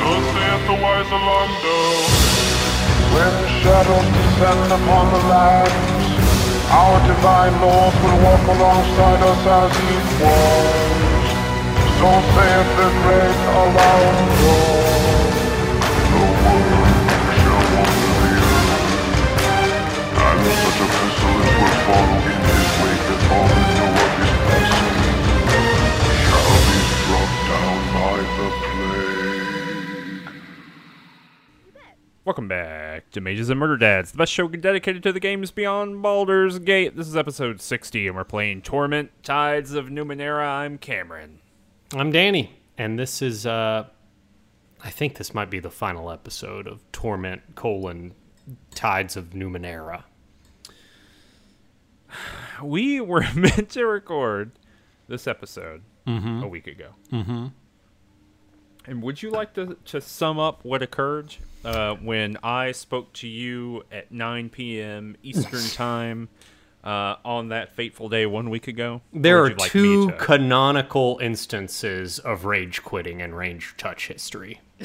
[0.00, 1.78] Thus saith the wise Alando.
[3.14, 6.06] When the shadows descend upon the lands,
[6.70, 11.28] our divine Lord will walk alongside us as equals.
[11.98, 14.54] So saith the great Alando.
[16.10, 18.90] The word shall wander the earth.
[20.24, 20.89] And such a
[32.30, 36.00] Welcome back to Mages and Murder Dads, the best show dedicated to the games beyond
[36.00, 36.96] Baldur's Gate.
[36.96, 40.46] This is episode 60, and we're playing Torment Tides of Numenera.
[40.46, 41.40] I'm Cameron.
[41.92, 43.88] I'm Danny, and this is uh
[44.80, 48.14] I think this might be the final episode of Torment colon
[48.76, 50.04] Tides of Numenera.
[52.62, 54.52] We were meant to record
[55.08, 56.90] this episode a week ago.
[57.10, 57.46] Mm-hmm.
[58.90, 63.28] And would you like to, to sum up what occurred uh, when I spoke to
[63.28, 65.16] you at 9 p.m.
[65.22, 66.28] Eastern Time
[66.82, 69.00] uh, on that fateful day one week ago?
[69.12, 74.60] There are like two canonical instances of rage quitting in range touch history.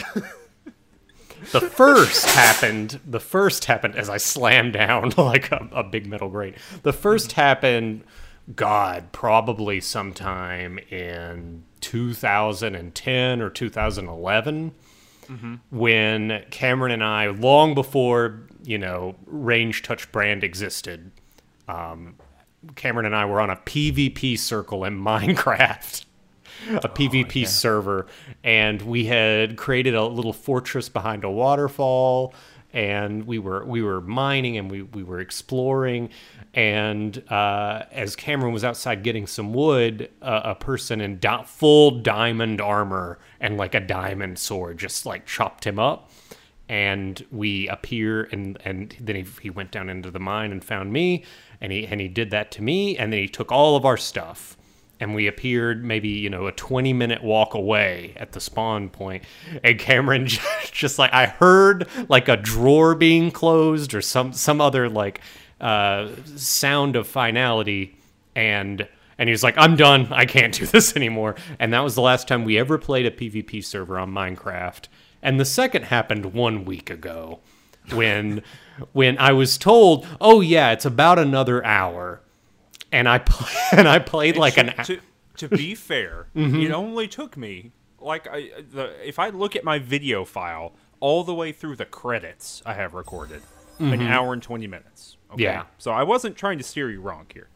[1.51, 2.99] the first happened.
[3.07, 6.57] The first happened as I slammed down like a, a big metal grate.
[6.83, 8.03] The first happened,
[8.55, 14.71] God, probably sometime in 2010 or 2011
[15.71, 21.11] when Cameron and I, long before you know Range Touch brand existed,
[21.67, 22.15] um,
[22.75, 26.05] Cameron and I were on a PvP circle in Minecraft,
[26.69, 28.05] a PvP server,
[28.43, 32.33] and we had created a little fortress behind a waterfall,
[32.75, 36.09] and we were we were mining and we we were exploring,
[36.53, 42.59] and uh, as Cameron was outside getting some wood, uh, a person in full diamond
[42.59, 46.11] armor and like a diamond sword just like chopped him up.
[46.67, 50.91] And we appear and and then he, he went down into the mine and found
[50.91, 51.23] me
[51.61, 52.97] and he and he did that to me.
[52.97, 54.57] And then he took all of our stuff
[54.99, 59.23] and we appeared maybe you know a 20 minute walk away at the spawn point
[59.63, 64.61] and cameron just, just like i heard like a drawer being closed or some some
[64.61, 65.21] other like
[65.61, 67.97] uh sound of finality
[68.35, 70.11] and and he was like i'm done.
[70.11, 71.35] I can't do this anymore.
[71.59, 74.87] And that was the last time we ever played a pvp server on minecraft.
[75.21, 77.39] And the second happened one week ago
[77.91, 78.43] when
[78.91, 82.21] when I was told, "Oh yeah, it's about another hour,"
[82.95, 83.21] and I
[83.71, 84.73] and I played like an.
[84.85, 84.99] to,
[85.37, 89.79] to be fair, it only took me like I the if I look at my
[89.79, 93.41] video file all the way through the credits I have recorded,
[93.79, 95.17] an hour and twenty minutes.
[95.33, 95.43] Okay?
[95.43, 95.65] Yeah.
[95.77, 97.49] So I wasn't trying to steer you wrong here.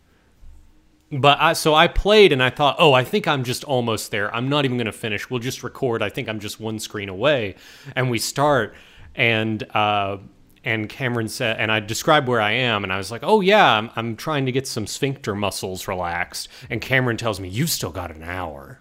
[1.11, 4.33] But I so I played and I thought, "Oh, I think I'm just almost there.
[4.35, 5.29] I'm not even going to finish.
[5.29, 6.03] We'll just record.
[6.03, 7.55] I think I'm just one screen away."
[7.95, 8.75] And we start
[9.15, 10.17] and uh
[10.63, 13.77] and Cameron said, and I described where I am, and I was like, "Oh yeah,
[13.77, 17.91] I'm, I'm trying to get some sphincter muscles relaxed." And Cameron tells me, "You've still
[17.91, 18.79] got an hour,"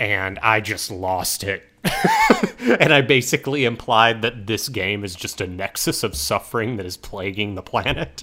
[0.00, 1.64] and I just lost it.
[2.60, 6.96] and I basically implied that this game is just a nexus of suffering that is
[6.96, 8.22] plaguing the planet.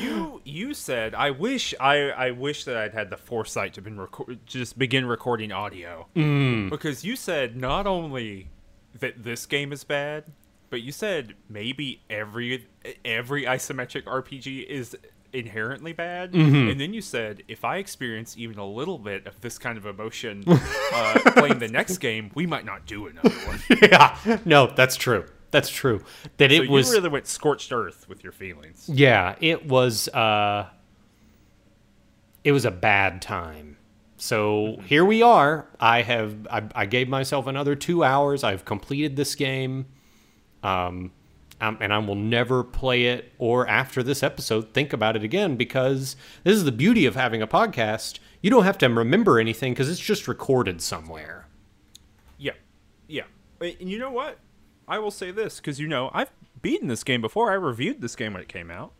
[0.00, 3.98] You you said I wish I I wish that I'd had the foresight to been
[3.98, 6.70] record just begin recording audio mm.
[6.70, 8.48] because you said not only
[8.98, 10.24] that this game is bad,
[10.74, 12.66] but you said maybe every
[13.04, 14.96] every isometric RPG is
[15.32, 19.56] inherently bad, and then you said if I experience even a little bit of this
[19.56, 23.60] kind of emotion uh, playing the next game, we might not do another one.
[23.82, 25.26] yeah, no, that's true.
[25.52, 26.02] That's true.
[26.38, 28.90] That so it was you really went scorched earth with your feelings.
[28.92, 30.70] Yeah, it was uh
[32.42, 33.76] it was a bad time.
[34.16, 35.68] So here we are.
[35.78, 38.42] I have I, I gave myself another 2 hours.
[38.42, 39.86] I've completed this game.
[40.64, 41.12] Um
[41.60, 45.56] um, and I will never play it or after this episode think about it again
[45.56, 48.18] because this is the beauty of having a podcast.
[48.42, 51.48] You don't have to remember anything because it's just recorded somewhere.
[52.36, 52.52] Yeah,
[53.08, 53.24] yeah.
[53.60, 54.38] And you know what?
[54.86, 56.30] I will say this because you know I've
[56.60, 57.50] beaten this game before.
[57.50, 58.92] I reviewed this game when it came out,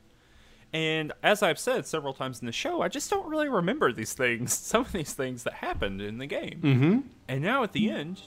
[0.73, 4.15] and as I've said several times in the show, I just don't really remember these
[4.15, 4.53] things.
[4.59, 6.61] Some of these things that happened in the game.
[6.63, 6.99] Mm-hmm.
[7.29, 8.23] And now at the end,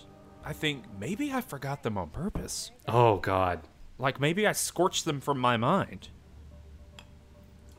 [0.47, 2.71] I think maybe I forgot them on purpose.
[2.87, 3.67] Oh god.
[3.99, 6.07] Like maybe I scorched them from my mind.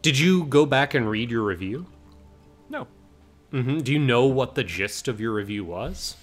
[0.03, 1.87] Did you go back and read your review?
[2.69, 2.87] No,
[3.53, 6.17] hmm Do you know what the gist of your review was?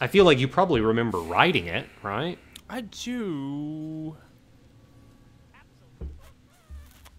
[0.00, 2.40] I feel like you probably remember writing it, right?
[2.68, 4.16] I do.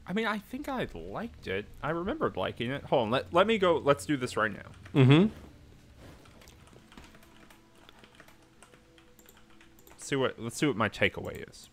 [0.06, 1.66] I mean, I think I liked it.
[1.82, 2.84] I remembered liking it.
[2.84, 3.78] Hold on, let, let me go.
[3.78, 5.00] Let's do this right now.
[10.06, 11.68] Let's see what let's see what my takeaway is.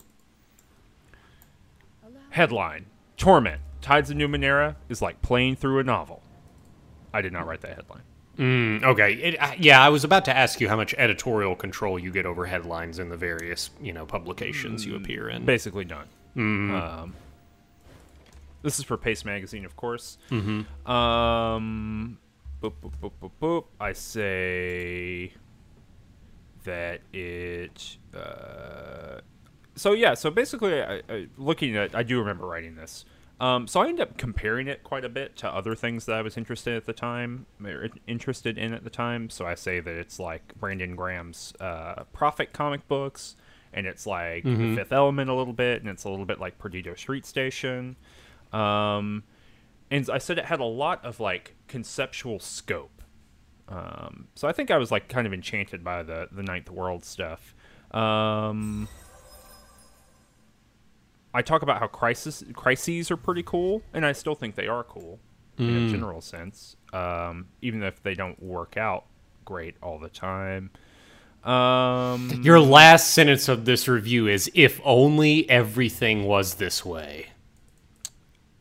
[2.30, 2.86] Headline:
[3.18, 6.22] Torment: Tides of Numenera is like playing through a novel.
[7.12, 8.00] I did not write that headline.
[8.38, 9.12] Mm, okay.
[9.12, 12.24] It, uh, yeah, I was about to ask you how much editorial control you get
[12.24, 15.44] over headlines in the various, you know, publications you appear in.
[15.44, 16.08] Basically done.
[16.34, 17.14] Um,
[18.62, 20.16] this is for Paste Magazine, of course.
[20.30, 20.90] Mm-hmm.
[20.90, 22.16] Um,
[22.62, 23.64] boop, boop, boop, boop, boop.
[23.78, 25.34] I say
[26.64, 27.96] that it.
[28.14, 29.20] Uh,
[29.74, 33.04] so yeah, so basically, I, I, looking at, I do remember writing this.
[33.40, 36.22] Um, so I ended up comparing it quite a bit to other things that I
[36.22, 39.30] was interested at the time, or interested in at the time.
[39.30, 43.34] So I say that it's like Brandon Graham's uh, Prophet comic books,
[43.72, 46.58] and it's like The Fifth Element a little bit, and it's a little bit like
[46.58, 47.96] Perdido Street Station.
[48.52, 49.24] Um,
[49.90, 53.01] and I said it had a lot of like conceptual scope.
[53.68, 57.04] Um, so I think I was like kind of enchanted by the the Ninth World
[57.04, 57.54] stuff.
[57.92, 58.88] Um,
[61.34, 64.84] I talk about how crisis crises are pretty cool, and I still think they are
[64.84, 65.18] cool
[65.58, 69.04] in a general sense, um, even if they don't work out
[69.44, 70.70] great all the time.
[71.44, 77.28] Um, Your last sentence of this review is if only everything was this way.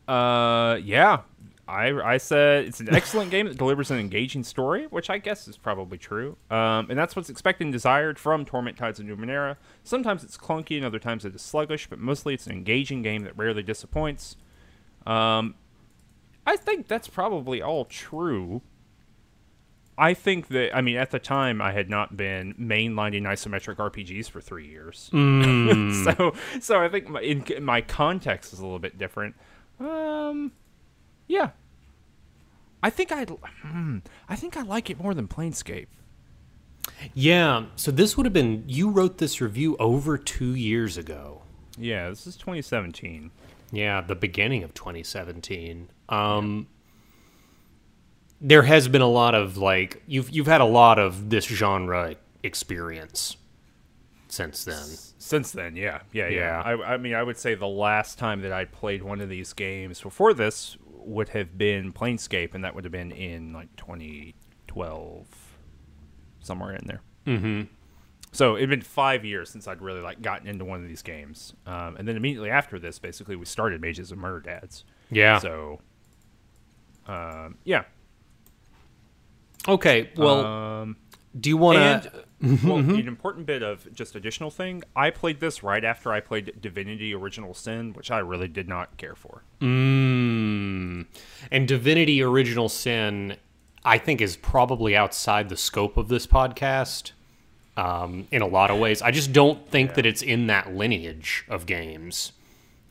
[0.06, 1.20] Uh, yeah.
[1.72, 5.48] I, I said it's an excellent game that delivers an engaging story, which I guess
[5.48, 6.36] is probably true.
[6.50, 9.56] Um, and that's what's expected and desired from Torment Tides of Numenera.
[9.82, 13.22] Sometimes it's clunky, and other times it is sluggish, but mostly it's an engaging game
[13.24, 14.36] that rarely disappoints.
[15.06, 15.54] Um,
[16.46, 18.60] I think that's probably all true.
[19.96, 24.28] I think that I mean at the time I had not been mainlining isometric RPGs
[24.28, 25.10] for three years,
[26.04, 29.36] so so I think my, in, my context is a little bit different.
[29.78, 30.52] Um,
[31.28, 31.50] yeah,
[32.82, 33.98] I think I hmm,
[34.28, 35.86] I think I like it more than Planescape.
[37.14, 41.42] Yeah, so this would have been you wrote this review over 2 years ago.
[41.78, 43.30] Yeah, this is 2017.
[43.70, 45.88] Yeah, the beginning of 2017.
[46.08, 46.66] Um
[48.40, 52.16] there has been a lot of like you've you've had a lot of this genre
[52.42, 53.36] experience
[54.28, 54.84] since then.
[55.18, 56.36] Since then, yeah, yeah, yeah.
[56.36, 56.62] Yeah.
[56.62, 59.52] I, I mean, I would say the last time that I played one of these
[59.52, 60.76] games before this
[61.06, 65.26] would have been Planescape, and that would have been in like 2012,
[66.40, 67.02] somewhere in there.
[67.26, 67.62] Mm-hmm.
[68.32, 71.54] So it'd been five years since I'd really like gotten into one of these games,
[71.66, 74.84] um, and then immediately after this, basically, we started Mages and Murder Dads.
[75.10, 75.38] Yeah.
[75.38, 75.80] So,
[77.06, 77.84] um, yeah.
[79.68, 80.96] okay, well, Um,
[81.38, 82.24] do you want to
[82.64, 86.60] well, an important bit of just additional thing, I played this right after I played
[86.60, 89.44] Divinity: Original Sin, which I really did not care for.
[89.60, 90.21] Mm.
[91.50, 93.36] And Divinity Original Sin,
[93.84, 97.12] I think, is probably outside the scope of this podcast
[97.76, 99.02] um, in a lot of ways.
[99.02, 102.32] I just don't think that it's in that lineage of games.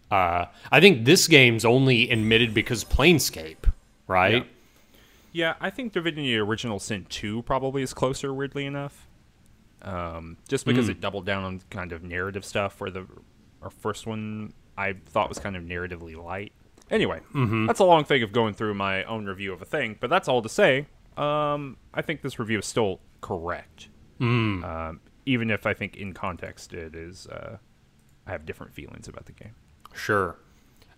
[0.10, 3.72] Uh, I think this game's only admitted because Planescape,
[4.08, 4.46] right?
[5.32, 8.34] Yeah, I think Divinity: Original Sin two probably is closer.
[8.34, 9.08] Weirdly enough,
[9.82, 13.08] um, just because it doubled down on kind of narrative stuff, where the
[13.62, 16.52] our first one I thought was kind of narratively light.
[16.92, 17.22] Anyway,
[17.66, 20.28] that's a long thing of going through my own review of a thing, but that's
[20.28, 20.86] all to say.
[21.18, 23.88] Um, I think this review is still correct,
[24.20, 27.28] um, even if I think in context it is.
[27.28, 27.58] Uh,
[28.28, 29.56] I have different feelings about the game.
[29.94, 30.38] Sure.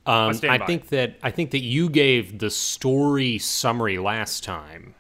[0.05, 4.95] Um, stand I think that I think that you gave the story summary last time.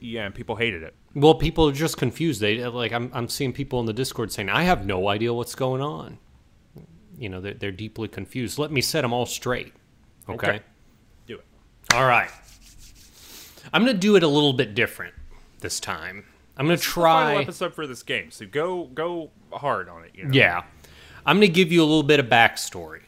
[0.00, 0.94] Yeah, and people hated it.
[1.14, 2.40] Well, people are just confused.
[2.40, 5.54] They like I'm I'm seeing people in the Discord saying I have no idea what's
[5.54, 6.18] going on.
[7.16, 8.58] You know, they're, they're deeply confused.
[8.58, 9.74] Let me set them all straight.
[10.30, 10.48] Okay.
[10.48, 10.60] Okay.
[11.26, 11.44] Do it.
[11.94, 12.30] All right.
[13.72, 15.14] I'm gonna do it a little bit different
[15.60, 16.24] this time.
[16.56, 17.42] I'm gonna This is the final try.
[17.42, 20.10] episode for this game, so go go hard on it.
[20.14, 20.30] You know?
[20.32, 20.62] Yeah.
[21.26, 23.02] I'm going to give you a little bit of backstory.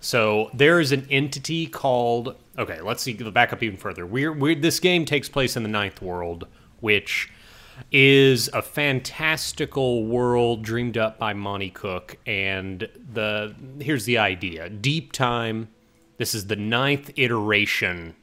[0.00, 2.36] So there is an entity called.
[2.58, 3.12] Okay, let's see.
[3.12, 4.04] The back up even further.
[4.04, 6.48] We're, we're this game takes place in the Ninth World,
[6.80, 7.30] which
[7.92, 12.18] is a fantastical world dreamed up by Monte Cook.
[12.26, 15.68] And the here's the idea: deep time.
[16.22, 18.14] This is the ninth iteration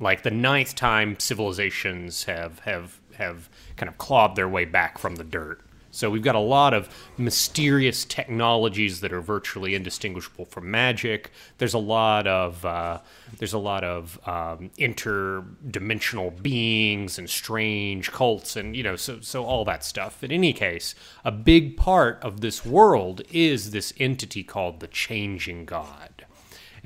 [0.00, 5.16] like the ninth time civilizations have have have kind of clawed their way back from
[5.16, 5.60] the dirt.
[5.90, 6.88] So we've got a lot of
[7.18, 11.30] mysterious technologies that are virtually indistinguishable from magic.
[11.58, 13.00] There's a lot of uh,
[13.36, 19.44] there's a lot of um, interdimensional beings and strange cults and you know so so
[19.44, 20.24] all that stuff.
[20.24, 25.66] In any case, a big part of this world is this entity called the Changing
[25.66, 26.24] God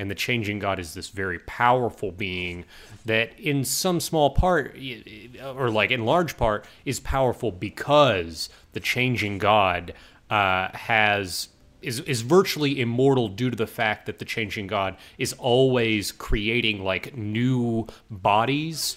[0.00, 2.64] and the changing god is this very powerful being
[3.04, 4.74] that in some small part
[5.44, 9.92] or like in large part is powerful because the changing god
[10.30, 11.48] uh, has
[11.82, 16.82] is is virtually immortal due to the fact that the changing god is always creating
[16.82, 18.96] like new bodies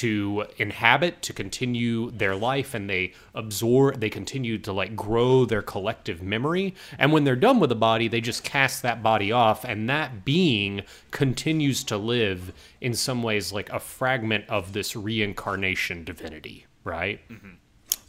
[0.00, 5.62] to inhabit to continue their life and they absorb they continue to like grow their
[5.62, 9.64] collective memory and when they're done with the body they just cast that body off
[9.64, 16.02] and that being continues to live in some ways like a fragment of this reincarnation
[16.04, 17.50] divinity right mm-hmm.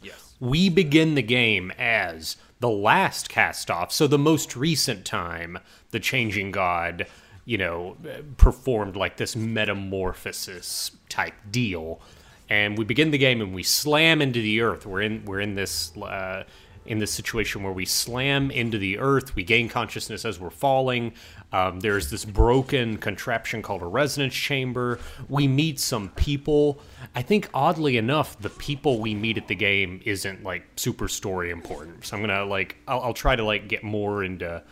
[0.02, 0.36] Yes.
[0.40, 5.58] we begin the game as the last cast off, so the most recent time
[5.90, 7.08] the changing god,
[7.44, 7.98] you know,
[8.38, 12.02] performed like this metamorphosis type deal.
[12.50, 14.86] And we begin the game and we slam into the earth.
[14.86, 16.44] We're in we're in this uh,
[16.86, 19.36] in this situation where we slam into the earth.
[19.36, 21.14] We gain consciousness as we're falling.
[21.54, 25.00] Um, there's this broken contraption called a resonance chamber.
[25.30, 26.82] We meet some people.
[27.16, 31.52] I think oddly enough, the people we meet at the game isn't like super story
[31.52, 32.06] important.
[32.06, 34.64] So I'm gonna like I'll, I'll try to like get more into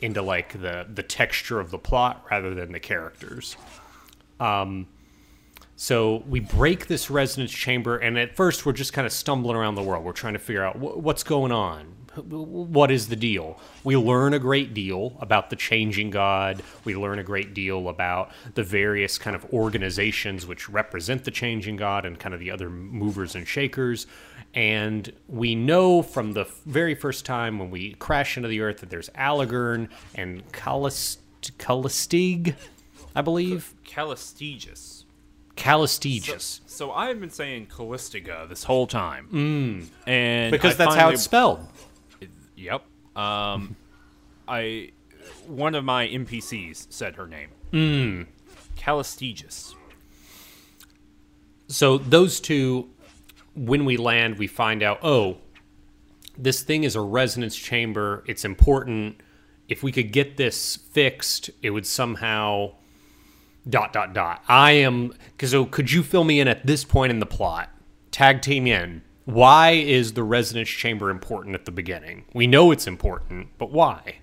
[0.00, 3.56] into like the the texture of the plot rather than the characters.
[4.38, 4.86] Um,
[5.80, 9.76] so we break this resonance chamber, and at first we're just kind of stumbling around
[9.76, 10.04] the world.
[10.04, 11.94] We're trying to figure out wh- what's going on.
[12.16, 13.60] What is the deal?
[13.84, 16.64] We learn a great deal about the changing god.
[16.84, 21.76] We learn a great deal about the various kind of organizations which represent the changing
[21.76, 24.08] god and kind of the other movers and shakers.
[24.54, 28.90] And we know from the very first time when we crash into the earth that
[28.90, 32.56] there's Aligern and Calist- Calistig,
[33.14, 33.74] I believe.
[33.86, 34.97] Calistigus.
[35.58, 36.60] Calistigus.
[36.66, 39.28] So I've been saying Callistiga this whole time.
[39.32, 39.86] Mm.
[40.06, 41.66] And because I that's how it's spelled.
[42.56, 42.84] Yep.
[43.16, 43.76] Um,
[44.48, 44.92] I
[45.46, 47.48] one of my NPCs said her name.
[47.72, 48.26] Mm.
[51.66, 52.88] So those two,
[53.54, 55.38] when we land, we find out, oh,
[56.38, 58.24] this thing is a resonance chamber.
[58.26, 59.20] It's important.
[59.68, 62.72] If we could get this fixed, it would somehow
[63.68, 64.42] dot dot dot.
[64.48, 67.70] I am because so could you fill me in at this point in the plot?
[68.10, 69.02] Tag team in.
[69.24, 72.24] Why is the resonance chamber important at the beginning?
[72.32, 74.20] We know it's important, but why?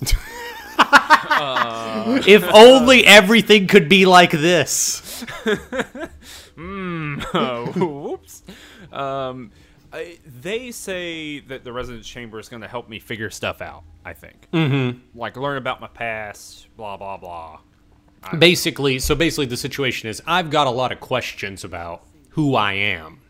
[2.26, 5.24] if only everything could be like this.
[6.58, 8.42] oh, whoops.
[8.90, 9.50] Um,
[9.92, 13.84] I, they say that the resonance chamber is going to help me figure stuff out.
[14.04, 15.18] I think, mm-hmm.
[15.18, 17.60] like learn about my past, blah blah blah.
[18.38, 22.72] Basically so basically the situation is i've got a lot of questions about who i
[22.72, 23.20] am.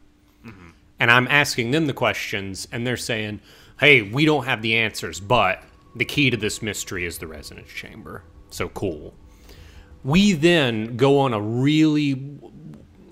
[1.00, 3.40] And i'm asking them the questions and they're saying
[3.80, 5.62] hey we don't have the answers but
[5.98, 8.22] the key to this mystery is the resonance chamber.
[8.50, 9.14] So cool.
[10.04, 12.38] We then go on a really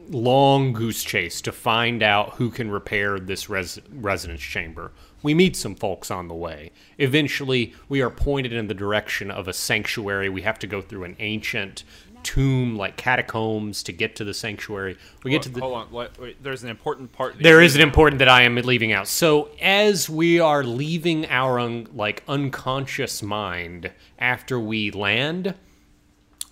[0.09, 4.92] long goose chase to find out who can repair this res- resonance chamber.
[5.23, 6.70] We meet some folks on the way.
[6.99, 10.28] Eventually, we are pointed in the direction of a sanctuary.
[10.28, 11.85] We have to go through an ancient
[12.26, 14.96] tomb like catacombs to get to the sanctuary.
[15.23, 17.37] We get to the Hold on, wait, wait, there's an important part.
[17.40, 19.06] there is an important that I am leaving out.
[19.06, 25.54] So as we are leaving our un, like unconscious mind after we land,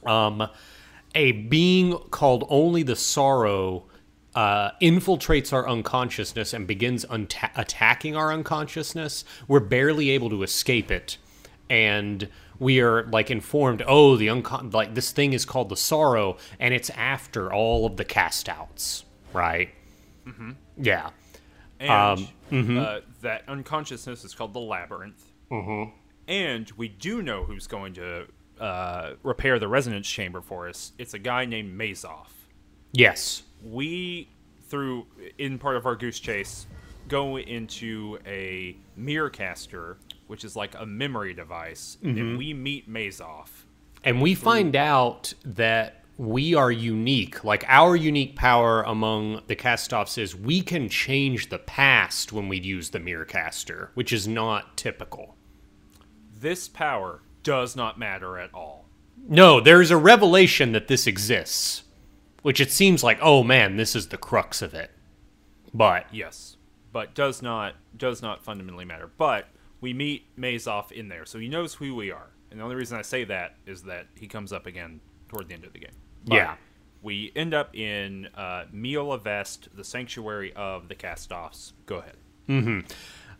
[0.07, 0.49] um,
[1.15, 3.85] a being called only the sorrow
[4.35, 9.25] uh, infiltrates our unconsciousness and begins unta- attacking our unconsciousness.
[9.47, 11.19] We're barely able to escape it,
[11.71, 13.83] and we are like informed.
[13.87, 17.97] Oh, the uncon like this thing is called the sorrow, and it's after all of
[17.97, 19.71] the cast outs, right?
[20.27, 20.53] Mm-hmm.
[20.79, 21.11] Yeah.
[21.81, 22.79] and um, mm-hmm.
[22.79, 25.25] uh, that unconsciousness is called the labyrinth.
[25.51, 25.91] Mm-hmm.
[26.27, 28.27] And we do know who's going to
[28.59, 30.93] uh, repair the resonance chamber for us.
[30.99, 32.31] It's a guy named Mazoff.
[32.93, 33.43] Yes.
[33.65, 34.29] We
[34.69, 35.07] through
[35.39, 36.67] in part of our goose chase
[37.09, 42.37] go into a mirrorcaster which is like a memory device and mm-hmm.
[42.37, 43.49] we meet mazoff
[44.05, 47.43] And we find out that we are unique.
[47.45, 52.61] Like our unique power among the castoffs is we can change the past when we
[52.61, 55.37] use the Mirrorcaster, which is not typical.
[56.39, 58.87] this power does not matter at all.
[59.27, 61.84] No, there's a revelation that this exists,
[62.45, 64.93] which it seems like, oh man, this is the crux of it.
[65.75, 66.57] But yes
[66.93, 69.49] but does not does not fundamentally matter but
[69.81, 72.97] we meet mazoff in there so he knows who we are and the only reason
[72.97, 75.91] i say that is that he comes up again toward the end of the game
[76.25, 76.55] But Yeah.
[77.03, 81.73] we end up in uh, Miola Vest, the sanctuary of the castoffs.
[81.87, 82.85] Go ahead.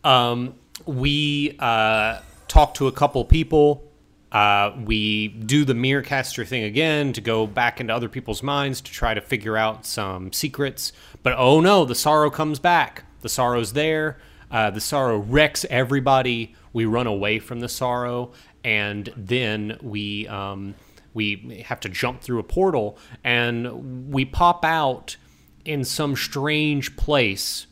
[0.03, 0.55] Um,
[0.87, 3.91] we uh, talk to a couple people.
[4.35, 8.91] Uh, we do the Mirrorcaster thing again to go back into other people's minds to
[8.91, 10.93] try to figure out some secrets.
[11.23, 13.05] But oh no, the sorrow comes back.
[13.21, 14.19] The sorrow's there.
[14.51, 16.57] Uh, the sorrow wrecks everybody.
[16.73, 18.33] We run away from the sorrow,
[18.65, 20.75] and then we um,
[21.15, 25.17] we have to jump through a portal, and we pop out
[25.65, 27.69] in some strange place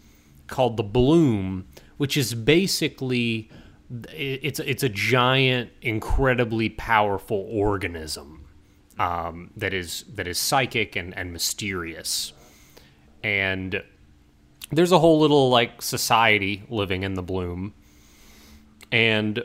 [0.46, 1.66] called the Bloom,
[1.96, 3.50] which is basically
[4.12, 8.46] it's it's a giant, incredibly powerful organism
[8.98, 12.32] um, that is that is psychic and, and mysterious,
[13.22, 13.82] and
[14.70, 17.74] there's a whole little like society living in the Bloom,
[18.90, 19.42] and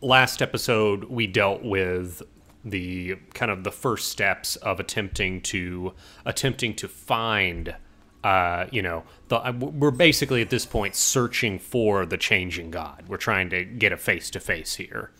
[0.00, 2.22] last episode we dealt with
[2.64, 5.92] the kind of the first steps of attempting to
[6.24, 7.74] attempting to find
[8.24, 13.04] uh, you know the, uh, we're basically at this point searching for the changing god.
[13.06, 15.12] We're trying to get a face to face here.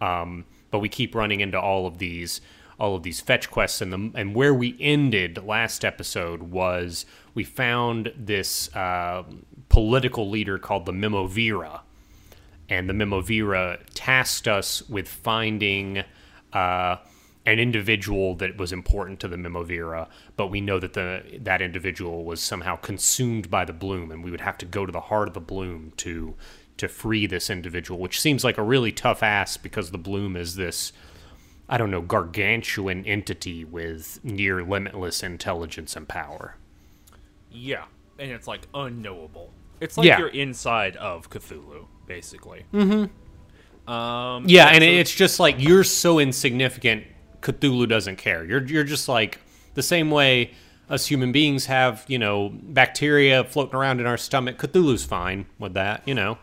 [0.00, 2.40] Um, but we keep running into all of these
[2.78, 7.44] all of these fetch quests and the and where we ended last episode was we
[7.44, 9.24] found this uh,
[9.68, 11.80] political leader called the Memovira,
[12.68, 16.04] and the Memovira tasked us with finding
[16.52, 16.96] uh,
[17.46, 22.24] an individual that was important to the Memovira, but we know that the that individual
[22.24, 25.28] was somehow consumed by the bloom, and we would have to go to the heart
[25.28, 26.34] of the bloom to
[26.76, 30.56] to free this individual, which seems like a really tough ask because the bloom is
[30.56, 30.92] this
[31.68, 36.56] I don't know gargantuan entity with near limitless intelligence and power.
[37.50, 37.84] Yeah,
[38.18, 39.52] and it's like unknowable.
[39.80, 40.18] It's like Yeah.
[40.18, 42.64] you're inside of Cthulhu, basically.
[43.86, 47.04] Um, Yeah, and it's just like you're so insignificant.
[47.44, 48.44] Cthulhu doesn't care.
[48.44, 49.38] You're you're just like
[49.74, 50.50] the same way
[50.90, 54.58] us human beings have you know bacteria floating around in our stomach.
[54.58, 56.38] Cthulhu's fine with that, you know.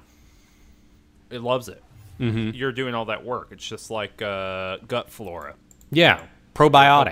[1.29, 1.83] it loves it.
[2.19, 2.55] Mm-hmm.
[2.55, 3.49] You're doing all that work.
[3.51, 5.55] It's just like uh, gut flora.
[5.91, 6.29] Yeah, Helping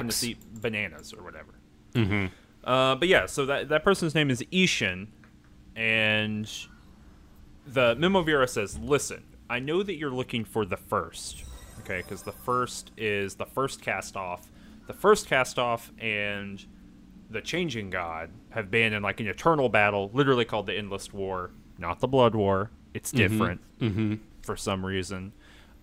[0.08, 0.24] us probiotics.
[0.24, 1.54] eat bananas or whatever.
[1.96, 2.28] Mm-hmm.
[2.64, 5.08] Uh, but yeah, so that that person's name is Ishin,
[5.76, 6.50] and
[7.66, 11.44] the Memovira says, "Listen, I know that you're looking for the first,
[11.84, 12.02] okay?
[12.02, 14.48] Because the first is the first cast off.
[14.88, 16.64] The first cast off and
[17.30, 21.52] the Changing God have been in like an eternal battle, literally called the Endless War,
[21.78, 22.72] not the Blood War.
[22.94, 23.18] It's mm-hmm.
[23.18, 24.16] different mm-hmm.
[24.42, 25.34] for some reason.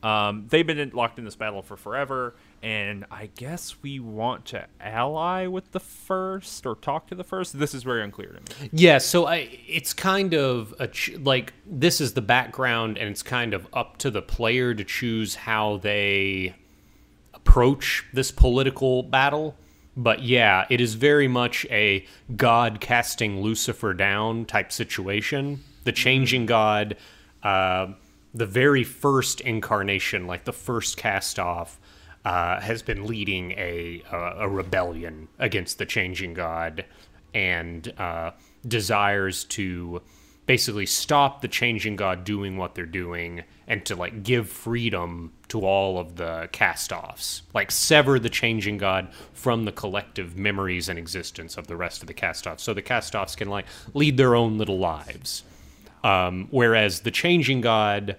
[0.07, 4.45] Um, they've been in, locked in this battle for forever, and I guess we want
[4.47, 7.59] to ally with the first or talk to the first.
[7.59, 8.71] This is very unclear to me.
[8.73, 13.25] Yeah, so I it's kind of a ch- like this is the background, and it's
[13.25, 16.55] kind of up to the player to choose how they
[17.35, 19.57] approach this political battle.
[19.97, 25.65] But yeah, it is very much a God casting Lucifer down type situation.
[25.83, 26.97] The changing God,
[27.43, 27.89] uh,
[28.37, 31.81] the very first incarnation, like the first cast off,
[32.25, 36.85] uh, has been leading a, a a rebellion against the changing God,
[37.33, 38.33] and uh,
[38.67, 40.03] desires to
[40.45, 45.65] basically stop the changing God doing what they're doing, and to like give freedom to
[45.65, 51.57] all of the cast-offs, like sever the changing God from the collective memories and existence
[51.57, 54.79] of the rest of the cast-offs, so the cast-offs can like lead their own little
[54.79, 55.43] lives.
[56.07, 58.17] Um, whereas the changing God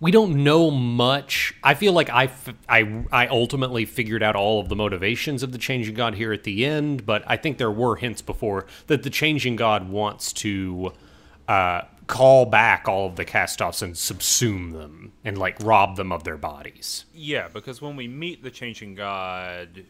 [0.00, 1.54] we don't know much.
[1.62, 5.52] I feel like I, f- I, I ultimately figured out all of the motivations of
[5.52, 9.02] the changing god here at the end, but I think there were hints before that
[9.02, 10.92] the changing god wants to
[11.48, 16.24] uh, call back all of the castoffs and subsume them and like rob them of
[16.24, 17.04] their bodies.
[17.14, 19.84] Yeah, because when we meet the Changing God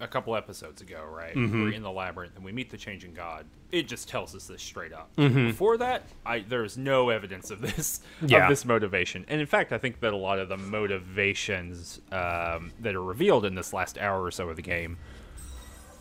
[0.00, 1.34] a couple episodes ago, right?
[1.34, 1.62] Mm-hmm.
[1.62, 3.46] We're in the labyrinth and we meet the Changing God.
[3.72, 5.14] It just tells us this straight up.
[5.16, 5.46] Mm-hmm.
[5.46, 8.44] Before that, I there's no evidence of this Yeah.
[8.44, 9.24] of this motivation.
[9.28, 13.44] And in fact, I think that a lot of the motivations um, that are revealed
[13.44, 14.98] in this last hour or so of the game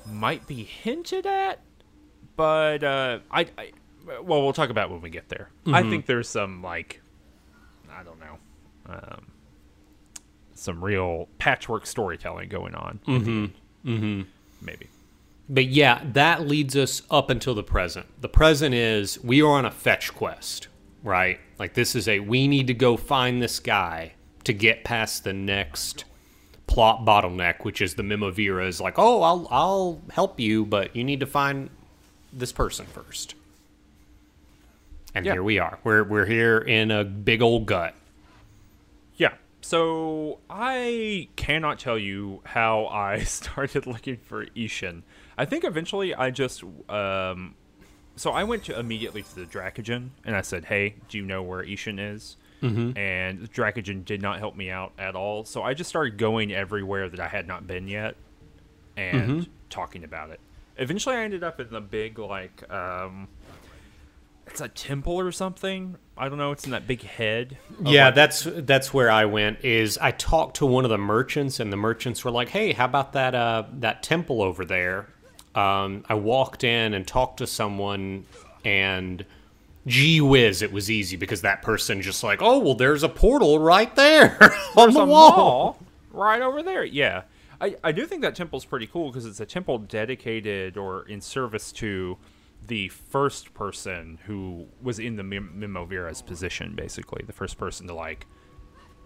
[0.06, 1.62] might be hinted at,
[2.36, 3.72] but uh, I, I
[4.22, 5.50] well, we'll talk about when we get there.
[5.66, 5.90] I Mm-hmm.
[5.90, 7.02] think there's some like
[7.92, 8.38] I don't know.
[8.88, 9.32] Um,
[10.54, 13.00] some real patchwork storytelling going on.
[13.86, 14.22] Mm-hmm.
[14.62, 14.90] Maybe.
[15.48, 18.08] But yeah, that leads us up until the present.
[18.20, 20.68] The present is we are on a fetch quest,
[21.04, 21.40] right?
[21.60, 25.34] Like this is a we need to go find this guy to get past the
[25.34, 26.06] next
[26.68, 31.04] plot bottleneck, which is the Memovira is like, oh, I'll I'll help you, but you
[31.04, 31.70] need to find
[32.34, 33.36] this person first.
[35.14, 35.34] And Yeah.
[35.34, 35.78] here we are.
[35.84, 37.94] We're we're here in a big old gut.
[39.66, 45.02] So I cannot tell you how I started looking for Ishin.
[45.40, 47.56] I think eventually I just um
[48.16, 51.42] so I went to immediately to the Dracogen and I said, "Hey, do you know
[51.42, 52.96] where Ishin is?" Mm-hmm.
[52.96, 55.46] And the Dracogen did not help me out at all.
[55.46, 58.18] So I just started going everywhere that I had not been yet
[58.96, 60.40] and talking about it.
[60.78, 63.30] Eventually, I ended up in the big like um,
[64.48, 65.98] it's a temple or something.
[66.18, 66.52] I don't know.
[66.52, 67.58] It's in that big head.
[67.84, 69.64] Yeah, like- that's that's where I went.
[69.66, 72.86] Is I talked to one of the merchants, and the merchants were like, "Hey, how
[72.86, 75.08] about that uh, that temple over there?"
[75.56, 78.26] Um, I walked in and talked to someone,
[78.64, 79.26] and
[79.88, 83.60] gee whiz, it was easy because that person just like, "Oh, well, there's a portal
[83.60, 84.38] right there
[84.76, 85.80] on There's the wall." mall
[86.12, 86.84] right over there.
[86.86, 87.24] Yeah,
[87.60, 91.20] I, I do think that temple's pretty cool because it's a temple dedicated or in
[91.20, 92.18] service to
[92.68, 97.94] the first person who was in the Mim- Memovira's position, basically the first person to
[97.94, 98.26] like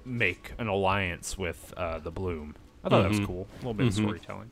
[0.05, 2.55] make an alliance with uh, the Bloom.
[2.83, 3.47] I thought that was cool.
[3.53, 4.51] A little bit of storytelling.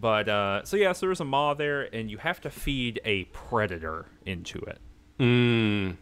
[0.00, 3.24] But uh, so yeah, so there's a maw there, and you have to feed a
[3.24, 4.78] predator into it.
[5.18, 5.96] Mm.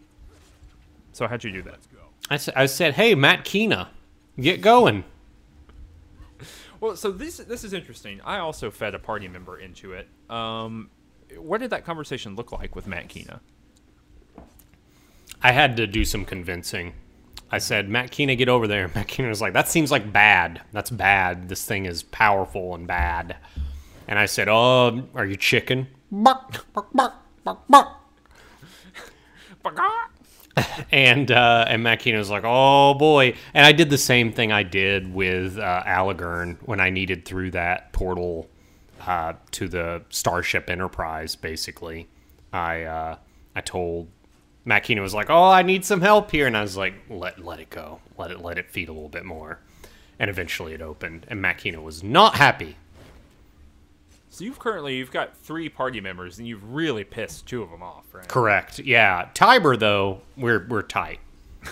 [1.12, 1.79] So how'd you do that?
[2.31, 3.88] I, s- I said, "Hey, Matkina,
[4.38, 5.05] get going."
[6.81, 8.20] Well, so this this is interesting.
[8.22, 10.09] I also fed a party member into it.
[10.29, 10.90] Um,
[11.39, 13.41] what did that conversation look like with Matkina?
[15.43, 16.95] I had to do some convincing.
[17.51, 18.89] I said, Matkina, get over there.
[18.97, 20.62] Matkina was like, that seems like bad.
[20.73, 21.49] That's bad.
[21.49, 23.37] This thing is powerful and bad.
[24.09, 25.89] And I said, oh, are you chicken?
[30.91, 33.35] And uh, and Matkina was like, oh boy.
[33.53, 37.51] And I did the same thing I did with uh, Aligern when I needed through
[37.51, 38.49] that portal
[39.07, 41.37] uh, to the Starship Enterprise.
[41.37, 42.09] Basically,
[42.53, 43.16] I uh,
[43.55, 44.09] I told
[44.66, 47.61] Matkina was like, oh, I need some help here, and I was like, let let
[47.61, 49.61] it go, let it let it feed a little bit more.
[50.19, 52.77] And eventually it opened, and Matkina was not happy.
[54.31, 57.83] So you've currently you've got three party members, and you've really pissed two of them
[57.83, 58.29] off, right?
[58.29, 58.79] Correct.
[58.81, 59.29] Yeah.
[59.35, 61.21] Tybir though, we're we're tight.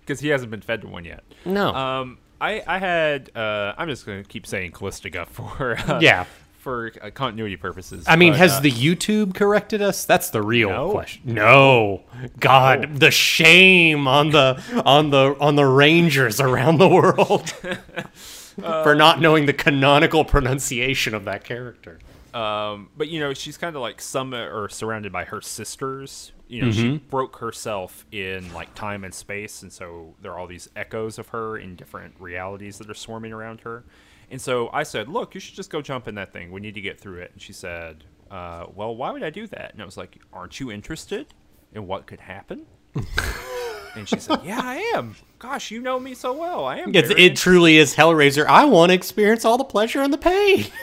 [0.00, 1.22] Because he hasn't been fed to one yet.
[1.44, 1.72] No.
[1.72, 6.24] Um, I I had uh, I'm just gonna keep saying Callistiga for uh, Yeah.
[6.58, 8.04] for uh, continuity purposes.
[8.06, 10.04] I mean, but, has uh, the YouTube corrected us?
[10.04, 10.90] That's the real No.
[10.90, 11.22] question.
[11.24, 12.02] No,
[12.38, 17.50] God, the shame on the on the on the Rangers around the world
[18.60, 21.98] for not knowing the canonical pronunciation of that character.
[22.34, 26.32] Um, but you know, she's kind of like some or surrounded by her sisters.
[26.50, 30.48] You know, she broke herself in like time and space, and so there are all
[30.48, 33.84] these echoes of her in different realities that are swarming around her.
[34.32, 36.50] And so I said, "Look, you should just go jump in that thing.
[36.50, 39.46] We need to get through it." And she said, uh, "Well, why would I do
[39.46, 41.32] that?" And I was like, "Aren't you interested
[41.72, 42.66] in what could happen?"
[43.94, 45.14] and she said, "Yeah, I am.
[45.38, 46.64] Gosh, you know me so well.
[46.64, 48.44] I am." Very it truly is Hellraiser.
[48.46, 50.66] I want to experience all the pleasure and the pain.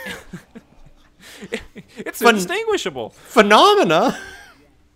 [1.96, 3.10] It's Fun- indistinguishable.
[3.10, 4.18] Phenomena.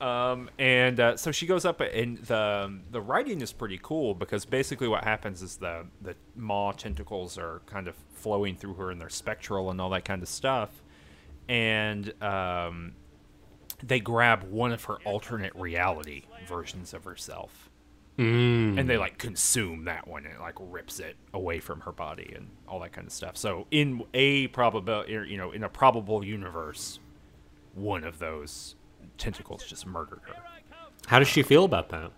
[0.02, 4.44] Um, and uh, so she goes up, and the the writing is pretty cool because
[4.44, 9.00] basically what happens is the the maw tentacles are kind of flowing through her, and
[9.00, 10.82] they're spectral and all that kind of stuff,
[11.48, 12.94] and um,
[13.82, 17.68] they grab one of her alternate reality versions of herself,
[18.18, 18.78] Mm.
[18.78, 22.32] and they like consume that one, and it like rips it away from her body
[22.36, 23.36] and all that kind of stuff.
[23.36, 26.98] So in a probable, you know, in a probable universe,
[27.74, 28.74] one of those
[29.22, 30.34] tentacles just murdered her.
[31.06, 32.10] How does she feel about that?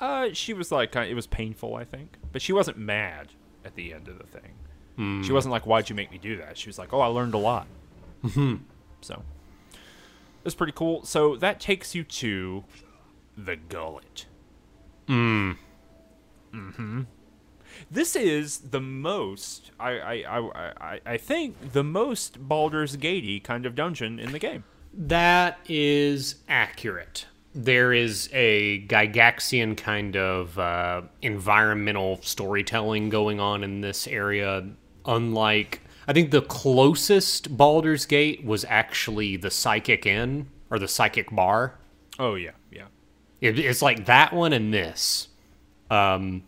[0.00, 3.28] Uh, she was like, kind it was painful, I think, but she wasn't mad
[3.64, 5.22] at the end of the thing.
[5.24, 7.34] She wasn't like, "Why'd you make me do that?" She was like, "Oh, I learned
[7.34, 7.66] a lot."
[8.22, 8.62] Mm-hmm.
[9.00, 9.24] So
[10.44, 11.04] it's pretty cool.
[11.04, 12.62] So that takes you to
[13.36, 14.26] the gullet.
[15.08, 15.56] Mm.
[16.52, 17.02] Hmm.
[17.90, 23.66] This is the most I I, I I I think the most Baldur's Gatey kind
[23.66, 24.62] of dungeon in the game.
[24.96, 27.26] That is accurate.
[27.54, 34.68] There is a Gygaxian kind of uh, environmental storytelling going on in this area.
[35.04, 41.30] Unlike, I think the closest Baldur's Gate was actually the Psychic Inn or the Psychic
[41.30, 41.78] Bar.
[42.18, 42.86] Oh yeah, yeah.
[43.40, 45.28] It, it's like that one and this.
[45.90, 46.44] Um,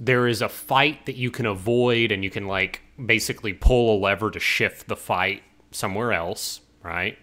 [0.00, 3.98] there is a fight that you can avoid, and you can like basically pull a
[3.98, 7.18] lever to shift the fight somewhere else, right?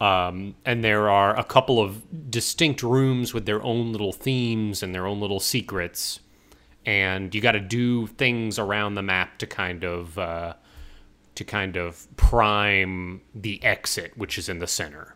[0.00, 4.94] Um, and there are a couple of distinct rooms with their own little themes and
[4.94, 6.20] their own little secrets,
[6.84, 10.54] and you got to do things around the map to kind of uh,
[11.36, 15.14] to kind of prime the exit, which is in the center.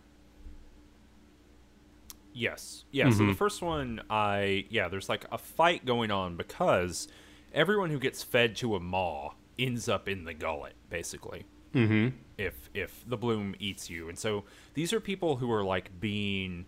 [2.32, 2.84] Yes.
[2.92, 7.08] Yeah, so the first one I yeah, there's like a fight going on because
[7.52, 11.46] everyone who gets fed to a maw ends up in the gullet, basically.
[11.74, 12.16] Mm-hmm.
[12.38, 14.08] If if the bloom eats you.
[14.08, 16.64] And so these are people who are like being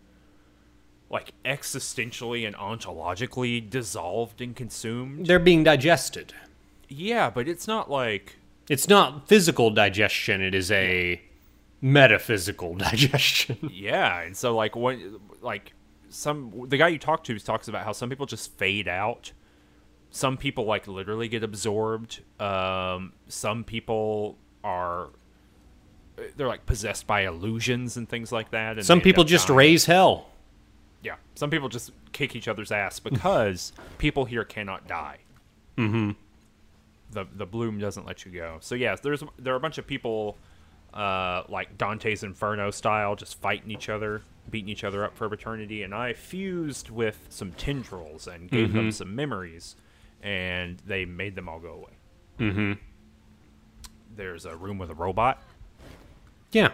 [1.09, 5.27] like existentially and ontologically dissolved and consumed.
[5.27, 6.35] They're being digested.
[6.89, 8.37] Yeah, but it's not like
[8.69, 10.41] It's not physical digestion.
[10.41, 11.23] It is a
[11.81, 13.71] metaphysical digestion.
[13.73, 15.73] Yeah, and so like when like
[16.09, 19.33] some the guy you talk to talks about how some people just fade out.
[20.11, 22.21] Some people like literally get absorbed.
[22.41, 25.11] Um, some people are
[26.37, 28.77] they're like possessed by illusions and things like that.
[28.77, 29.57] And Some people just dying.
[29.59, 30.27] raise hell.
[31.03, 35.19] Yeah, some people just kick each other's ass because people here cannot die.
[35.79, 36.11] Mm-hmm.
[37.13, 38.59] The the bloom doesn't let you go.
[38.61, 40.37] So yes, there's there are a bunch of people,
[40.95, 45.83] uh, like Dante's Inferno style, just fighting each other, beating each other up for eternity.
[45.83, 49.75] And I fused with some tendrils and gave them some memories,
[50.23, 51.93] and they made them all go away.
[52.39, 52.73] Mm-hmm.
[54.17, 55.43] There's a room with a robot.
[56.53, 56.71] Yeah.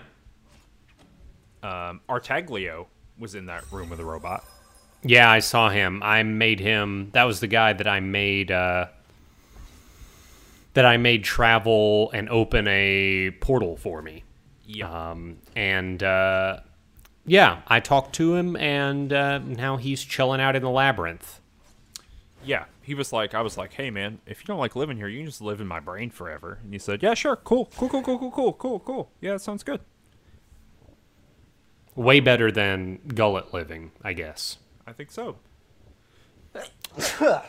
[1.63, 2.87] Um, Artaglio
[3.19, 4.45] was in that room with a robot.
[5.03, 6.03] Yeah, I saw him.
[6.03, 7.11] I made him.
[7.13, 8.51] That was the guy that I made.
[8.51, 8.87] Uh,
[10.75, 14.25] that I made travel and open a portal for me.
[14.67, 15.11] Yeah.
[15.11, 16.61] Um, and uh,
[17.25, 21.41] yeah, I talked to him, and uh, now he's chilling out in the labyrinth.
[22.45, 25.09] yeah, he was like, I was like, hey man, if you don't like living here,
[25.09, 26.61] you can just live in my brain forever.
[26.63, 29.11] And he said, yeah, sure, cool, cool, cool, cool, cool, cool, cool, cool.
[29.21, 29.81] Yeah, that sounds good.
[31.97, 34.59] Way better than gullet living, I guess.
[34.87, 35.37] I think so.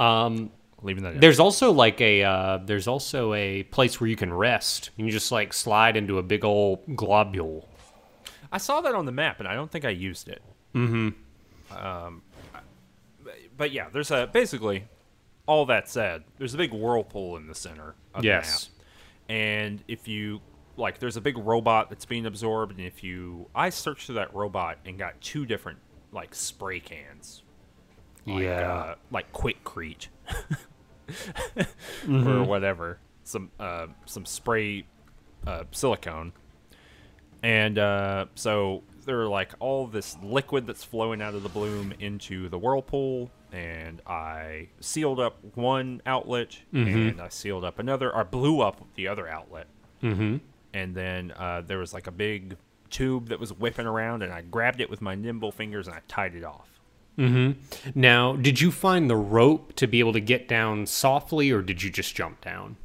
[0.00, 0.50] Um,
[0.82, 1.14] Leaving that.
[1.14, 1.20] in.
[1.20, 4.90] there's also like a uh, there's also a place where you can rest.
[4.96, 7.68] You can just like slide into a big old globule.
[8.50, 10.42] I saw that on the map, and I don't think I used it.
[10.74, 11.76] Mm-hmm.
[11.86, 12.22] Um,
[13.62, 14.84] but, yeah, there's a basically.
[15.46, 18.68] All that said, there's a big whirlpool in the center of Yes.
[18.68, 20.40] the map, and if you
[20.76, 24.32] like, there's a big robot that's being absorbed, and if you, I searched for that
[24.32, 25.78] robot and got two different
[26.12, 27.42] like spray cans,
[28.24, 28.72] like, yeah.
[28.72, 30.06] uh, like Quikrete
[31.08, 32.28] Mm-hmm.
[32.28, 34.86] or whatever, some uh, some spray
[35.46, 36.32] uh, silicone,
[37.42, 42.48] and uh, so they're like all this liquid that's flowing out of the bloom into
[42.48, 48.60] the whirlpool, and I sealed up one outlet, and I sealed up another, or blew
[48.60, 49.66] up the other outlet,
[50.02, 50.38] mm-hmm.
[50.72, 52.56] and then uh, there was like a big
[52.90, 56.00] tube that was whipping around, and I grabbed it with my nimble fingers and I
[56.08, 56.68] tied it off.
[57.18, 57.90] Mm-hmm.
[57.94, 61.82] Now, did you find the rope to be able to get down softly, or did
[61.82, 62.76] you just jump down?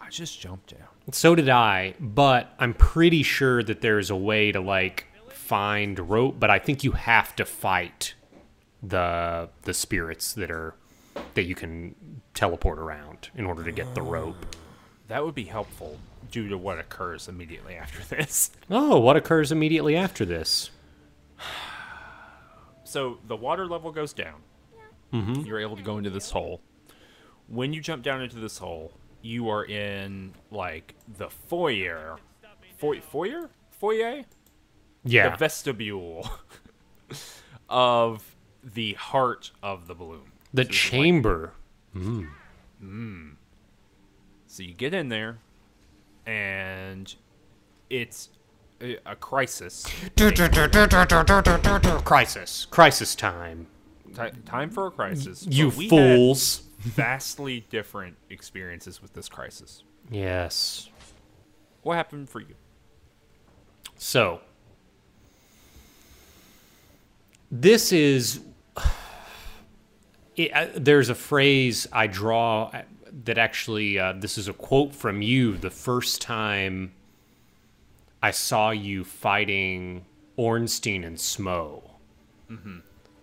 [0.00, 0.88] I just jumped down.
[1.12, 5.06] So did I, but I'm pretty sure that there's a way to like
[5.42, 8.14] find rope, but I think you have to fight
[8.82, 10.74] the the spirits that are
[11.34, 11.94] that you can
[12.34, 14.56] teleport around in order to get the rope.
[15.08, 15.98] That would be helpful
[16.30, 18.50] due to what occurs immediately after this.
[18.70, 20.70] Oh, what occurs immediately after this?
[22.84, 24.40] So the water level goes down.
[25.12, 25.42] Mm-hmm.
[25.42, 26.60] You're able to go into this hole.
[27.48, 32.16] When you jump down into this hole, you are in like the foyer,
[32.78, 34.22] Foy- foyer, foyer,
[35.04, 35.30] Yeah.
[35.30, 36.28] the vestibule
[37.68, 40.30] of the heart of the balloon.
[40.54, 41.52] the So is like- chamber.
[41.96, 42.28] Mm.
[42.82, 43.32] Mm.
[44.46, 45.38] So you get in there,
[46.26, 47.14] and
[47.90, 48.28] it's
[48.80, 49.86] a, a crisis.
[52.04, 52.66] Crisis.
[52.70, 53.66] Crisis time.
[54.14, 55.46] Ti time for a crisis.
[55.48, 56.62] You But we had fools.
[56.80, 59.84] vastly different experiences with this crisis.
[60.10, 60.88] Yes.
[61.82, 62.54] What happened for you?
[63.96, 64.40] So,
[67.52, 68.40] this is.
[70.34, 72.84] It, uh, there's a phrase I draw uh,
[73.24, 76.94] that actually, uh, this is a quote from you the first time
[78.22, 80.06] I saw you fighting
[80.38, 81.82] Ornstein and Smough,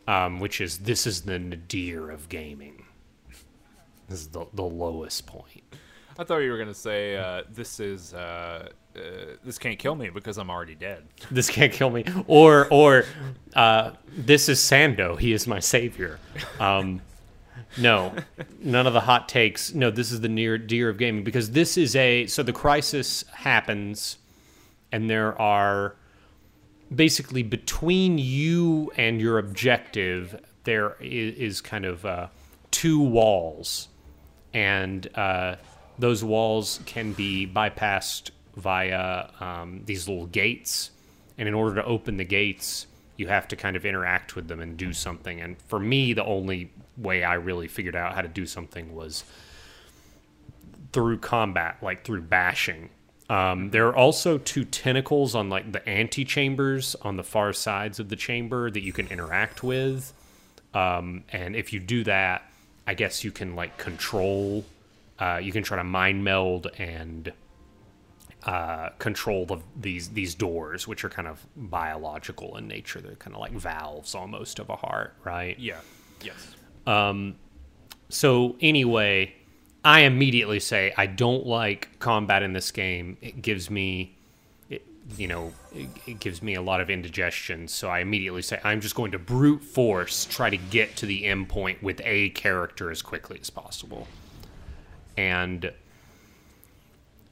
[0.08, 2.86] um, which is this is the nadir of gaming.
[4.08, 5.64] This is the, the lowest point.
[6.20, 9.00] I thought you were gonna say uh, this is uh, uh,
[9.42, 11.06] this can't kill me because I'm already dead.
[11.32, 12.04] this can't kill me.
[12.28, 13.06] Or or
[13.56, 15.18] uh, this is sando.
[15.18, 16.20] He is my savior.
[16.60, 17.02] Um,
[17.78, 18.14] no.
[18.62, 19.74] None of the hot takes.
[19.74, 21.24] No this is the near dear of gaming.
[21.24, 24.18] Because this is a so the crisis happens
[24.92, 25.96] and there are
[26.94, 32.28] basically between you and your objective there is, kind of uh,
[32.72, 33.88] two walls.
[34.54, 35.56] And uh,
[36.00, 40.92] those walls can be bypassed via um, these little gates.
[41.38, 44.62] And in order to open the gates, you have to kind of interact with them
[44.62, 45.42] and do something.
[45.42, 49.24] And for me, the only way I really figured out how to do something was
[50.92, 52.90] through combat, like through bashing.
[53.30, 58.10] Um, there are also two tentacles on like the antechambers on the far sides of
[58.10, 60.14] the chamber that you can interact with.
[60.74, 62.50] Um, and if you do that,
[62.88, 64.66] I guess you can like control.
[65.20, 67.34] Uh, you can try to mind meld and
[68.44, 73.02] uh, control of these these doors, which are kind of biological in nature.
[73.02, 75.60] They're kind of like valves almost of a heart, right?
[75.60, 75.82] Yeah.
[76.24, 76.56] Yes.
[76.88, 77.36] Um,
[78.10, 79.36] So anyway,
[79.84, 83.18] I immediately say I don't like combat in this game.
[83.22, 84.18] It gives me,
[84.70, 84.86] it,
[85.18, 87.68] you know, it, it gives me a lot of indigestion.
[87.68, 91.26] So I immediately say I'm just going to brute force try to get to the
[91.26, 94.08] end point with a character as quickly as possible.
[95.20, 95.74] And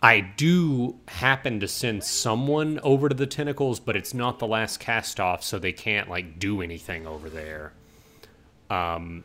[0.04, 4.80] I do happen to send someone over to the tentacles, but it's not the last
[4.80, 7.74] cast off, so they can't like do anything over there
[8.70, 9.24] Um,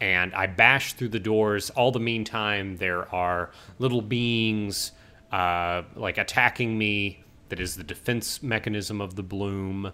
[0.00, 1.70] and I bash through the doors.
[1.70, 4.92] All the meantime, there are little beings
[5.32, 7.22] uh, like attacking me.
[7.50, 9.92] That is the defense mechanism of the bloom,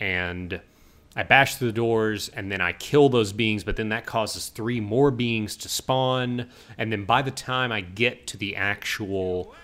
[0.00, 0.60] and
[1.14, 3.64] I bash through the doors, and then I kill those beings.
[3.64, 6.48] But then that causes three more beings to spawn,
[6.78, 9.54] and then by the time I get to the actual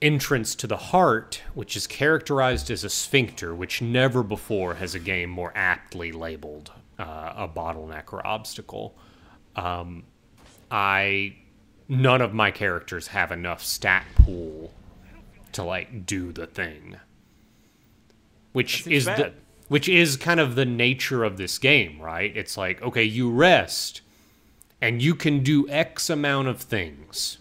[0.00, 4.98] entrance to the heart, which is characterized as a sphincter, which never before has a
[4.98, 8.94] game more aptly labeled uh, a bottleneck or obstacle.
[9.56, 10.04] Um,
[10.70, 11.36] I
[11.88, 14.72] none of my characters have enough stat pool
[15.52, 16.96] to like do the thing,
[18.52, 19.34] which is the, bad.
[19.74, 22.36] Which is kind of the nature of this game, right?
[22.36, 24.02] It's like okay, you rest,
[24.80, 27.38] and you can do X amount of things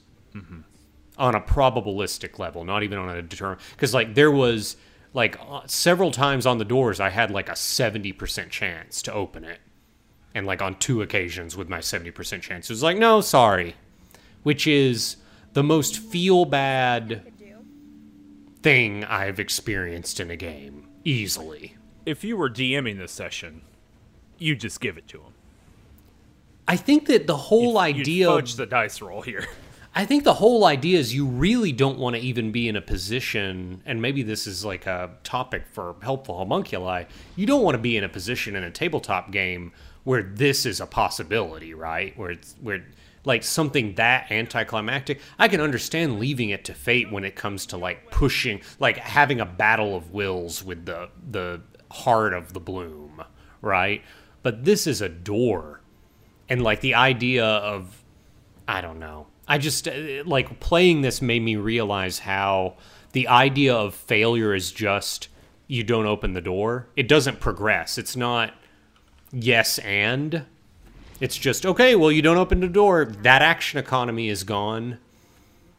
[1.15, 3.61] on a probabilistic level, not even on a determined.
[3.73, 4.77] Because like there was
[5.13, 9.13] like uh, several times on the doors, I had like a seventy percent chance to
[9.13, 9.59] open it,
[10.33, 13.75] and like on two occasions with my seventy percent chance, it was like no, sorry,
[14.41, 15.17] which is
[15.53, 17.31] the most feel bad
[18.63, 21.75] thing I've experienced in a game easily.
[22.05, 23.61] If you were DMing this session,
[24.37, 25.33] you just give it to him.
[26.67, 29.47] I think that the whole You'd idea fudge the dice roll here.
[29.95, 32.81] I think the whole idea is you really don't want to even be in a
[32.81, 37.05] position, and maybe this is like a topic for helpful homunculi.
[37.35, 39.71] You don't want to be in a position in a tabletop game
[40.03, 42.17] where this is a possibility, right?
[42.17, 42.83] Where it's where
[43.25, 45.19] like something that anticlimactic.
[45.37, 49.39] I can understand leaving it to fate when it comes to like pushing, like having
[49.39, 51.61] a battle of wills with the the
[51.93, 53.23] heart of the bloom,
[53.61, 54.01] right?
[54.41, 55.81] But this is a door,
[56.49, 58.03] and like the idea of
[58.67, 59.27] I don't know.
[59.47, 62.75] I just uh, like playing this made me realize how
[63.11, 65.27] the idea of failure is just
[65.67, 66.87] you don't open the door.
[66.95, 67.97] It doesn't progress.
[67.97, 68.53] It's not
[69.31, 70.45] yes and.
[71.19, 73.05] It's just okay, well you don't open the door.
[73.05, 74.97] That action economy is gone.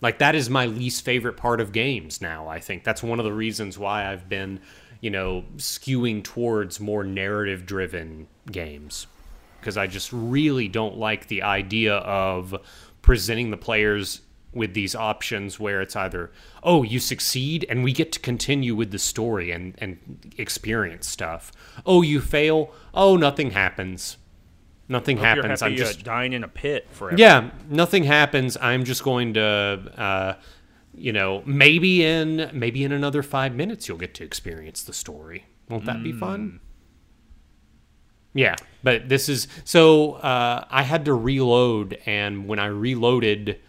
[0.01, 2.85] Like that is my least favorite part of games now, I think.
[2.85, 4.61] That's one of the reasons why I've been,
[5.05, 9.07] you know, skewing towards more narrative driven games.
[9.61, 12.55] Because I just really don't like the idea of
[13.03, 14.23] presenting the players
[14.55, 16.31] with these options where it's either
[16.63, 21.53] oh you succeed and we get to continue with the story and and experience stuff.
[21.85, 22.73] Oh you fail.
[22.95, 24.17] Oh nothing happens.
[24.89, 27.19] Nothing Hope happens You're i'm happy, uh, just dying in a pit forever.
[27.19, 28.57] yeah nothing happens.
[28.59, 29.43] I'm just going to
[29.99, 30.35] uh
[30.97, 35.45] you know maybe in maybe in another five minutes you'll get to experience the story
[35.69, 36.61] won't that be fun
[38.35, 43.61] yeah, but this is so uh, I had to reload, and when I reloaded,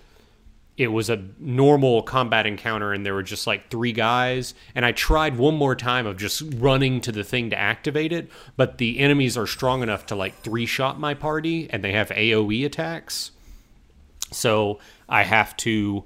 [0.76, 4.56] it was a normal combat encounter, and there were just like three guys.
[4.74, 8.30] And I tried one more time of just running to the thing to activate it,
[8.58, 12.10] but the enemies are strong enough to like three shot my party, and they have
[12.10, 13.32] AOE attacks.
[14.32, 16.06] So I have to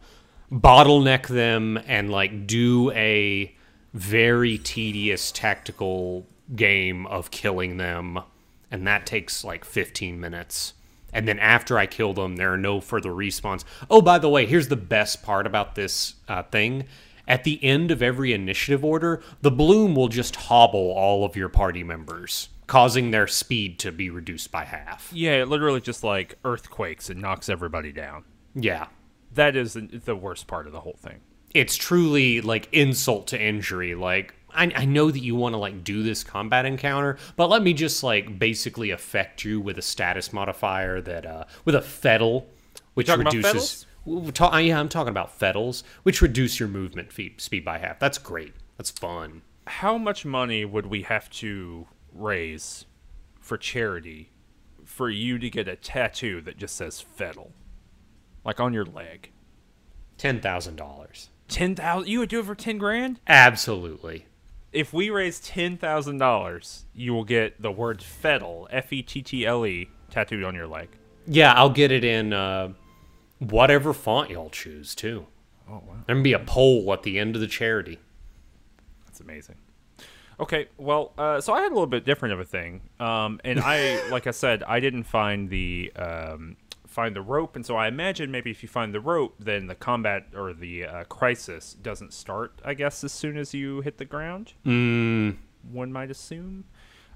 [0.52, 3.56] bottleneck them and like do a
[3.94, 8.20] very tedious tactical game of killing them.
[8.72, 10.74] And that takes like 15 minutes.
[11.12, 13.64] And then after I kill them, there are no further respawns.
[13.90, 16.86] Oh, by the way, here's the best part about this uh, thing.
[17.28, 21.50] At the end of every initiative order, the bloom will just hobble all of your
[21.50, 25.12] party members, causing their speed to be reduced by half.
[25.14, 28.24] Yeah, it literally just like earthquakes and knocks everybody down.
[28.56, 28.88] Yeah.
[29.34, 31.20] That is the- worst part of the whole thing.
[31.54, 33.96] it's truly like insult to injury.
[33.96, 37.62] Like I, I know that you want to like do this combat encounter, but let
[37.64, 42.48] me just like basically affect you with a status modifier that uh with a fettle,
[42.94, 43.86] which reduces.
[44.34, 48.00] ta- yeah, I'm talking about fettles, which reduce your movement feet, speed by half.
[48.00, 48.54] That's great.
[48.78, 49.42] That's fun.
[49.68, 52.86] How much money would we have to raise
[53.40, 54.32] for charity
[54.84, 57.52] for you to get a tattoo that just says Fettle?
[58.50, 59.30] Like on your leg.
[60.18, 61.30] Ten thousand dollars.
[61.48, 63.20] Ten thousand you would do it for ten grand?
[63.28, 64.26] Absolutely.
[64.74, 69.22] If we raise ten thousand dollars, you will get the word Fettle, F E T
[69.22, 70.90] T L E, tattooed on your leg.
[71.28, 72.70] Yeah, I'll get it in uh,
[73.38, 75.28] whatever font y'all choose too.
[75.70, 78.00] Oh wow, There can be a pole at the end of the charity.
[79.06, 79.58] that's amazing.
[80.40, 83.60] Okay, well, uh, so I had a little bit different of a thing, um, and
[83.60, 86.58] I, like I said, I didn't find the um,
[87.00, 89.76] find the rope, and so I imagine maybe if you find the rope, then the
[89.76, 92.62] combat or the uh, crisis doesn't start.
[92.66, 94.52] I guess as soon as you hit the ground.
[94.66, 95.38] Mm,
[95.72, 96.66] one might assume.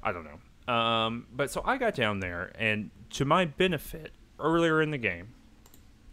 [0.01, 0.73] I don't know.
[0.73, 5.33] Um, but so I got down there, and to my benefit, earlier in the game,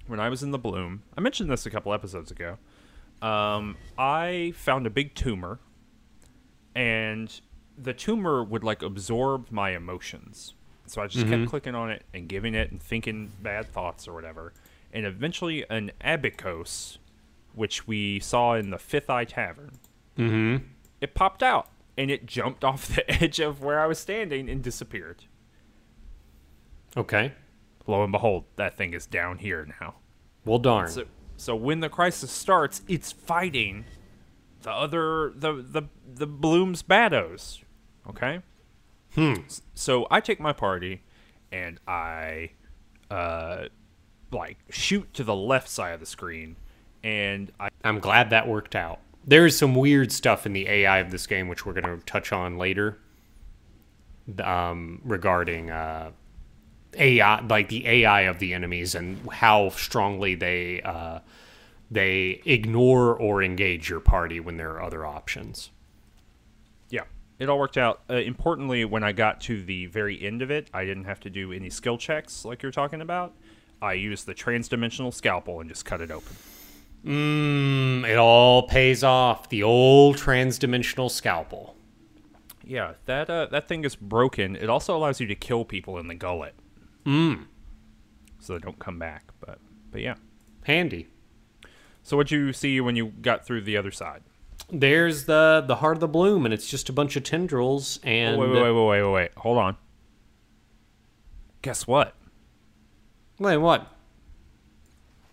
[0.08, 2.58] when I was in the bloom, I mentioned this a couple episodes ago.
[3.22, 5.60] Um, I found a big tumor,
[6.74, 7.40] and
[7.78, 10.54] the tumor would like absorb my emotions.
[10.91, 11.51] So I just kept mm-hmm.
[11.51, 14.53] clicking on it and giving it and thinking bad thoughts or whatever.
[14.93, 16.99] And eventually, an abacos,
[17.55, 19.78] which we saw in the Fifth Eye Tavern,
[20.18, 20.64] mm-hmm.
[21.01, 24.62] it popped out and it jumped off the edge of where I was standing and
[24.62, 25.24] disappeared.
[26.97, 27.32] okay.
[27.86, 29.95] Lo and behold, that thing is down here now.
[30.45, 30.88] Well, darn.
[30.88, 31.05] So,
[31.36, 33.84] so when the crisis starts, it's fighting
[34.62, 37.62] the other the the the Bloom's Baddos.
[38.09, 38.41] Okay.
[39.20, 39.42] Hmm.
[39.74, 41.02] So I take my party
[41.52, 42.52] and I
[43.10, 43.64] uh
[44.32, 46.56] like shoot to the left side of the screen
[47.04, 49.00] and I I'm glad that worked out.
[49.26, 52.02] There is some weird stuff in the AI of this game, which we're going to
[52.06, 52.98] touch on later,
[54.42, 56.12] um, regarding uh,
[56.94, 61.18] AI, like the AI of the enemies and how strongly they uh,
[61.90, 65.70] they ignore or engage your party when there are other options.
[67.41, 68.03] It all worked out.
[68.09, 71.30] Uh, importantly, when I got to the very end of it, I didn't have to
[71.30, 73.34] do any skill checks like you're talking about.
[73.80, 76.36] I used the transdimensional scalpel and just cut it open.
[77.03, 79.49] Mm, it all pays off.
[79.49, 81.76] The old transdimensional scalpel.
[82.62, 84.55] Yeah, that uh, that thing is broken.
[84.55, 86.55] It also allows you to kill people in the gullet.
[87.07, 87.47] Mm.
[88.38, 89.32] So they don't come back.
[89.41, 89.59] But
[89.91, 90.16] but yeah.
[90.64, 91.09] Handy.
[92.03, 94.22] So what'd you see when you got through the other side?
[94.72, 97.98] There's the the heart of the bloom, and it's just a bunch of tendrils.
[98.02, 99.30] And wait, wait, wait, wait, wait, wait.
[99.38, 99.76] Hold on.
[101.62, 102.14] Guess what?
[103.38, 103.86] Wait, what?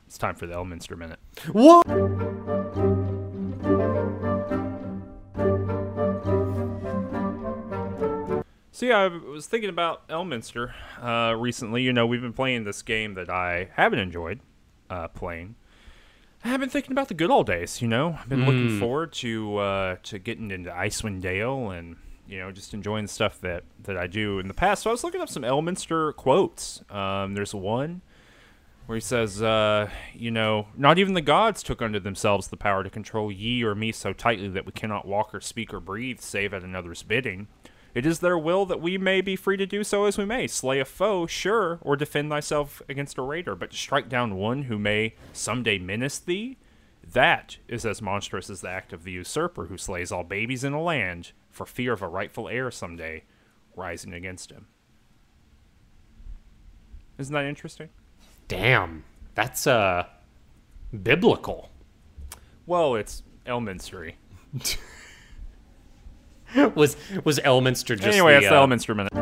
[0.08, 1.20] It's time for the Elminster minute.
[1.52, 1.86] What?
[8.72, 10.72] So yeah, I was thinking about Elminster
[11.02, 11.82] uh, recently.
[11.82, 14.40] You know, we've been playing this game that I haven't enjoyed
[14.90, 15.56] uh, playing.
[16.44, 17.82] I've been thinking about the good old days.
[17.82, 22.40] You know, I've been looking forward to uh, to getting into Icewind Dale and you
[22.40, 24.84] know just enjoying the stuff that that I do in the past.
[24.84, 26.82] So I was looking up some Elminster quotes.
[26.90, 28.02] Um, there's one
[28.86, 32.84] where he says, uh, you know, not even the gods took unto themselves the power
[32.84, 36.22] to control ye or me so tightly that we cannot walk or speak or breathe
[36.22, 37.48] save at another's bidding.
[37.94, 40.48] It is their will that we may be free to do so as we may.
[40.48, 44.64] Slay a foe, sure, or defend thyself against a raider, but to strike down one
[44.64, 46.58] who may someday menace thee,
[47.04, 50.74] that is as monstrous as the act of the usurper who slays all babies in
[50.74, 53.24] a land for fear of a rightful heir someday
[53.76, 54.68] rising against him.
[57.18, 57.90] Isn't that interesting?
[58.48, 59.04] Damn,
[59.36, 60.06] that's uh
[61.04, 61.72] biblical.
[62.66, 64.16] Well, it's Elminstery.
[66.76, 69.14] was was Elminster just anyway, the, that's the uh, Elminster minute.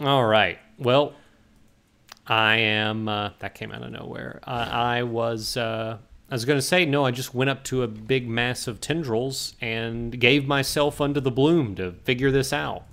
[0.00, 0.58] All right.
[0.78, 1.14] Well,
[2.26, 3.08] I am.
[3.08, 4.40] Uh, that came out of nowhere.
[4.44, 5.56] I, I was.
[5.56, 5.98] Uh,
[6.30, 7.04] I was going to say no.
[7.04, 11.30] I just went up to a big mass of tendrils and gave myself under the
[11.30, 12.84] bloom to figure this out.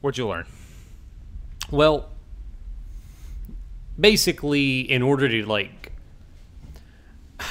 [0.00, 0.46] What'd you learn?
[1.70, 2.10] Well,
[3.98, 5.92] basically, in order to like,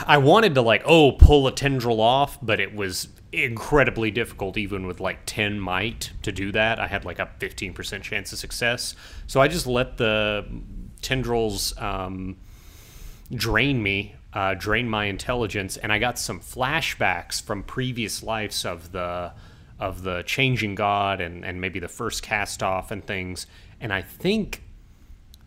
[0.05, 4.85] I wanted to like, oh, pull a tendril off, but it was incredibly difficult, even
[4.85, 6.79] with like 10 might to do that.
[6.79, 8.95] I had like a 15% chance of success.
[9.27, 10.45] So I just let the
[11.01, 12.37] tendrils um,
[13.33, 18.91] drain me, uh, drain my intelligence, and I got some flashbacks from previous lives of
[18.91, 19.33] the
[19.79, 23.47] of the changing god and, and maybe the first cast off and things.
[23.81, 24.62] And I think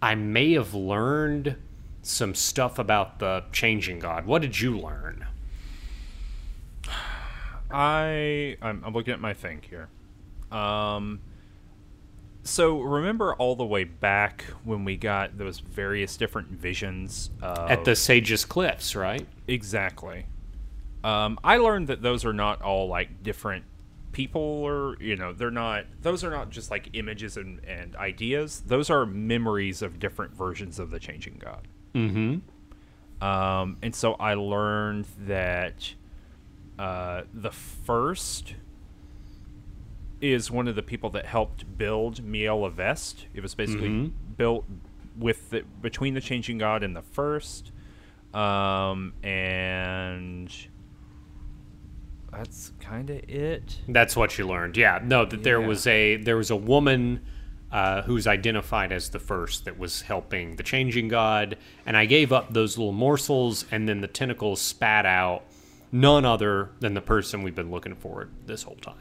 [0.02, 1.56] I may have learned
[2.02, 4.26] some stuff about the changing god.
[4.26, 5.26] What did you learn?
[7.70, 9.88] I I'm, I'm looking at my thing here.
[10.56, 11.20] Um,
[12.44, 17.84] so remember all the way back when we got those various different visions of, At
[17.84, 19.26] the Sagus Cliffs, right?
[19.48, 20.26] exactly.
[21.02, 23.64] Um, I learned that those are not all like different
[24.16, 28.62] people or you know they're not those are not just like images and, and ideas
[28.66, 33.26] those are memories of different versions of the changing god Mm-hmm.
[33.26, 35.94] Um, and so I learned that
[36.78, 38.54] uh, the first
[40.20, 43.26] is one of the people that helped build Miela Vest.
[43.34, 44.64] It was basically built
[45.18, 47.72] with the, between the Changing God and the first,
[48.34, 50.52] um, and
[52.36, 53.78] that's kind of it.
[53.88, 54.76] That's what you learned.
[54.76, 55.00] Yeah.
[55.02, 57.22] No, that there was a there was a woman
[57.72, 62.32] uh, who's identified as the first that was helping the changing god, and I gave
[62.32, 65.44] up those little morsels, and then the tentacles spat out
[65.90, 68.94] none other than the person we've been looking for this whole time,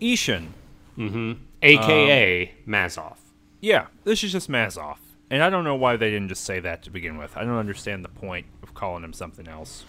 [0.00, 0.54] Ishan.
[0.96, 1.32] Mm-hmm.
[1.62, 3.16] aka Mazov.
[3.60, 4.96] Yeah, this is just Mazov.
[5.30, 7.36] And I don't know why they didn't just say that to begin with.
[7.36, 9.84] I don't understand the point of calling him something else.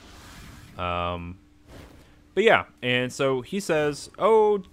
[0.77, 1.37] Um,
[2.39, 4.63] but yeah, and so he says, "Oh,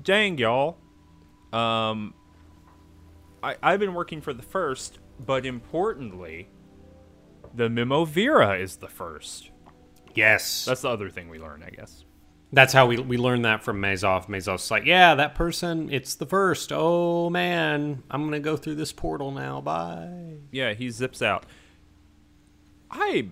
[0.00, 0.78] dang y'all,
[1.52, 2.14] um,
[3.42, 6.48] I I've been working for the first, but importantly,
[7.52, 9.50] the Memovira is the first.
[10.14, 12.04] Yes, That's the other thing we learn, I guess.
[12.52, 14.28] That's how we we learned that from Mazov.
[14.28, 16.70] Mazov's like, yeah, that person, it's the first.
[16.72, 19.60] Oh man, I'm gonna go through this portal now.
[19.60, 20.36] Bye.
[20.52, 21.46] Yeah, he zips out.
[22.92, 23.30] I,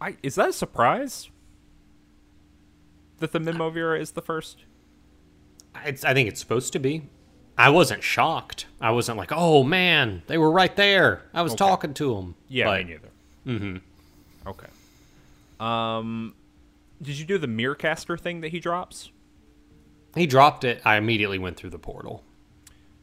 [0.00, 1.30] I is that a surprise?
[3.22, 4.64] That the Memovira is the first?
[5.84, 7.02] It's, I think it's supposed to be.
[7.56, 8.66] I wasn't shocked.
[8.80, 11.22] I wasn't like, oh man, they were right there.
[11.32, 12.34] I was talking to them.
[12.48, 13.08] Yeah, but, me neither.
[13.46, 14.48] Mm-hmm.
[14.48, 14.66] Okay.
[15.60, 16.34] Um,
[17.00, 19.12] did you do the Mirrorcaster thing that he drops?
[20.16, 20.82] He dropped it.
[20.84, 22.24] I immediately went through the portal.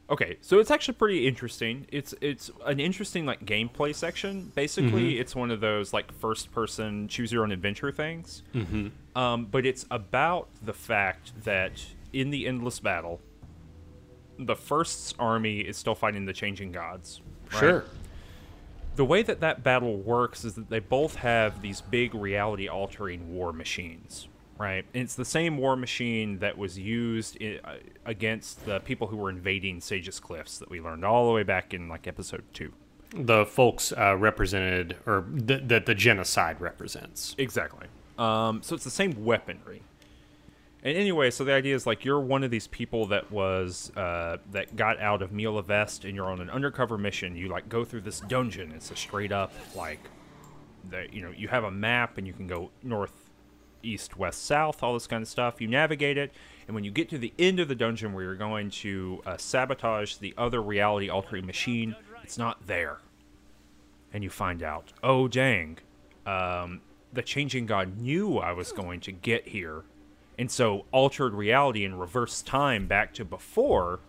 [0.09, 1.85] Okay, so it's actually pretty interesting.
[1.91, 4.51] It's it's an interesting like gameplay section.
[4.55, 8.41] Basically, it's one of those like first person choose your own adventure things.
[8.55, 8.87] Mm-hmm.
[9.15, 13.21] Um, but it's about the fact that in the endless battle,
[14.39, 17.21] the first's army is still fighting the changing gods.
[17.53, 17.59] right?
[17.59, 17.85] Sure.
[18.95, 23.31] the way that that battle works is that they both have these big reality altering
[23.33, 24.27] war machines
[24.59, 24.85] right.
[24.93, 29.17] And it's the same war machine that was used i uh, against the people who
[29.17, 32.71] were invading Sagus Cliffs that we learned all the way back in like episode 2
[33.15, 37.33] The folks uh, represented, or th- that the genocide represents.
[37.37, 37.87] exactly.
[38.17, 39.81] Um, so it's the same weaponry.
[40.83, 44.37] And anyway so the idea is like you're one of these people that was uh,
[44.51, 47.35] that got out of Mila Vest and you're on an undercover mission.
[47.35, 48.71] You like go through this dungeon.
[48.75, 49.99] It's a straight up like
[50.89, 53.18] that you know you have a map and you can go north
[53.83, 55.61] east west south all this kind of stuff.
[55.61, 56.31] You navigate it
[56.67, 59.37] and when you get to the end of the dungeon where you're going to uh,
[59.37, 62.99] sabotage the other reality altering machine it's not there.
[64.13, 65.77] And you find out oh dang
[66.25, 66.81] um,
[67.13, 69.83] the changing god knew i was going to get here.
[70.37, 73.99] And so altered reality and reverse time back to before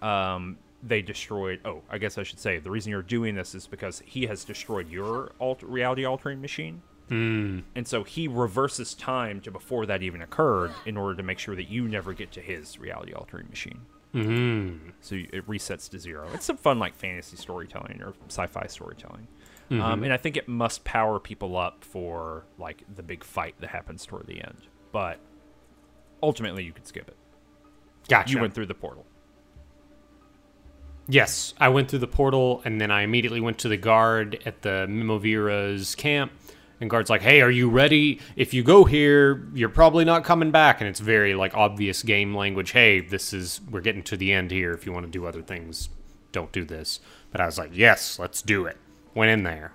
[0.00, 3.66] um, they destroyed oh i guess i should say the reason you're doing this is
[3.66, 6.80] because he has destroyed your alt- reality altering machine
[7.10, 11.56] and so he reverses time to before that even occurred in order to make sure
[11.56, 13.80] that you never get to his reality altering machine
[14.14, 14.90] Mm-hmm.
[15.00, 16.28] so it resets to zero.
[16.34, 19.28] It's some fun like fantasy storytelling or sci-fi storytelling,
[19.70, 23.70] um, and I think it must power people up for like the big fight that
[23.70, 24.66] happens toward the end.
[24.90, 25.20] But
[26.22, 27.16] ultimately, you could skip it.
[28.08, 28.32] Gotcha.
[28.34, 29.06] You went through the portal.
[31.08, 34.62] Yes, I went through the portal and then I immediately went to the guard at
[34.62, 36.32] the Memovira's camp.
[36.80, 38.20] And guard's like, "Hey, are you ready?
[38.36, 42.34] If you go here, you're probably not coming back." And it's very like obvious game
[42.34, 42.70] language.
[42.70, 44.72] Hey, this is we're getting to the end here.
[44.72, 45.90] If you want to do other things,
[46.32, 47.00] don't do this.
[47.32, 48.78] But I was like, "Yes, let's do it."
[49.14, 49.72] Went in there.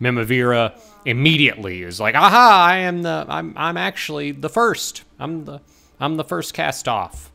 [0.00, 2.66] Memovira immediately is like, "Aha!
[2.68, 5.04] I am the I'm I'm actually the first.
[5.18, 5.60] I'm the
[5.98, 7.32] I'm the first cast off."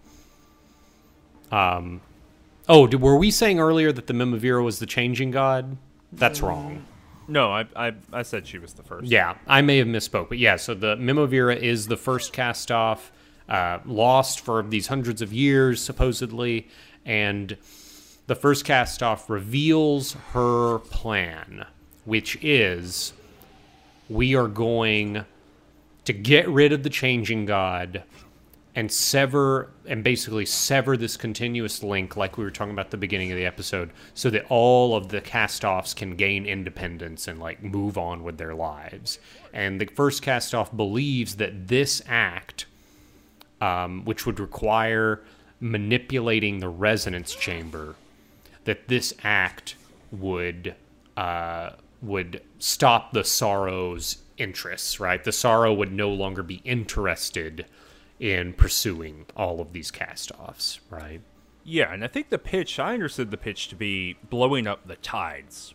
[1.52, 2.02] Um,
[2.70, 5.78] Oh, did, were we saying earlier that the Memovira was the changing god?
[6.14, 6.86] That's wrong.
[7.32, 9.10] No, I, I I said she was the first.
[9.10, 10.58] Yeah, I may have misspoke, but yeah.
[10.58, 13.10] So the Memovira is the first cast off,
[13.48, 16.68] uh, lost for these hundreds of years supposedly,
[17.06, 17.56] and
[18.28, 21.66] the first cast off reveals her plan,
[22.04, 23.14] which is
[24.10, 25.24] we are going
[26.04, 28.04] to get rid of the changing god
[28.76, 33.32] and sever and basically sever this continuous link like we were talking about the beginning
[33.32, 37.98] of the episode so that all of the cast-offs can gain independence and like move
[37.98, 39.20] on with their lives.
[39.54, 42.66] And the first cast-off believes that this act
[43.60, 45.22] um, which would require
[45.60, 47.96] manipulating the resonance chamber
[48.64, 49.76] that this act
[50.12, 50.76] would
[51.16, 55.24] uh, would stop the sorrow's interests right?
[55.24, 57.66] The sorrow would no longer be interested
[58.22, 61.22] in pursuing all of these cast-offs, right?
[61.64, 64.96] Yeah, and I think the pitch I understood the pitch to be blowing up the
[64.96, 65.74] tides.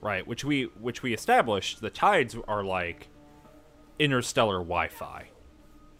[0.00, 3.06] Right, which we which we established the tides are like
[4.00, 5.28] interstellar Wi-Fi.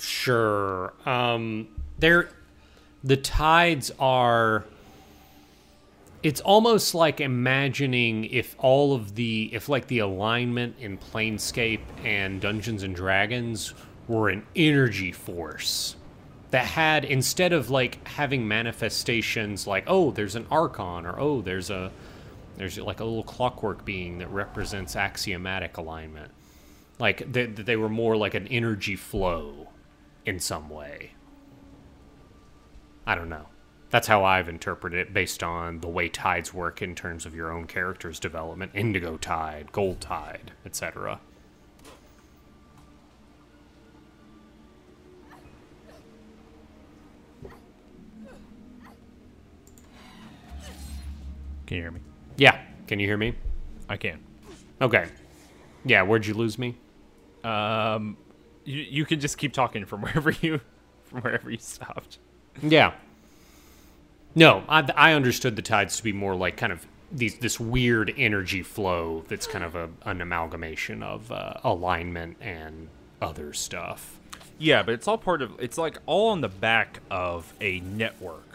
[0.01, 0.93] Sure.
[1.07, 1.69] Um,
[2.01, 2.31] there,
[3.05, 4.65] the tides are
[6.25, 12.41] it's almost like imagining if all of the if like the alignment in planescape and
[12.41, 13.75] dungeons and dragons
[14.09, 15.97] were an energy force
[16.51, 21.71] that had instead of like having manifestations like oh there's an archon or oh there's
[21.71, 21.91] a
[22.57, 26.31] there's like a little clockwork being that represents axiomatic alignment
[26.99, 29.69] like they, they were more like an energy flow
[30.25, 31.13] in some way.
[33.05, 33.49] I don't know.
[33.91, 37.53] That's how i've interpreted it based on the way tides work in terms of your
[37.53, 41.21] own character's development indigo tide gold tide etc
[51.67, 52.01] Can you hear me?
[52.37, 53.35] yeah can you hear me
[53.89, 54.21] I can.
[54.81, 55.07] okay
[55.85, 56.77] yeah where'd you lose me
[57.45, 58.17] Um,
[58.65, 60.61] you you can just keep talking from wherever you
[61.05, 62.19] from wherever you stopped.
[62.63, 62.93] Yeah.
[64.35, 68.15] No, I, I understood the tides to be more like kind of these this weird
[68.17, 72.89] energy flow that's kind of a, an amalgamation of uh, alignment and
[73.21, 74.19] other stuff.
[74.59, 78.52] Yeah, but it's all part of it's like all on the back of a network.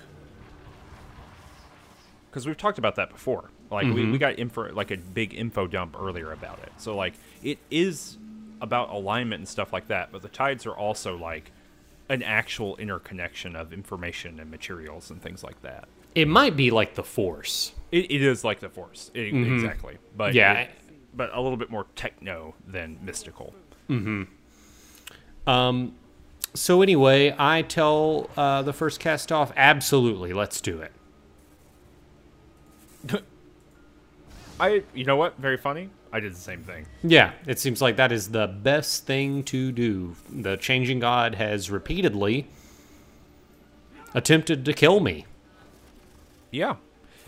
[2.37, 3.49] Because we've talked about that before.
[3.71, 6.71] Like we, we got info like a big info dump earlier about it.
[6.77, 8.19] So like it is
[8.61, 11.51] about alignment and stuff like that, but the tides are also like
[12.09, 15.87] an actual interconnection of information and materials and things like that.
[16.13, 17.71] It might be like the force.
[17.91, 19.97] It, it is like the force, I- exactly.
[20.15, 20.53] But Yeah.
[20.59, 20.69] it-
[21.15, 23.55] but a little bit more techno than mystical.
[23.87, 24.23] Hmm.
[25.47, 25.95] Um.
[26.53, 30.91] So anyway, I tell uh, the first cast off, absolutely, let's do it.
[34.59, 35.37] I, you know what?
[35.37, 35.89] Very funny.
[36.11, 36.85] I did the same thing.
[37.03, 40.15] Yeah, it seems like that is the best thing to do.
[40.29, 42.47] The changing god has repeatedly
[44.13, 45.25] attempted to kill me.
[46.49, 46.77] Yeah,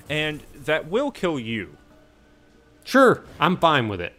[0.09, 1.78] and that will kill you.
[2.84, 4.13] Sure, I'm fine with it.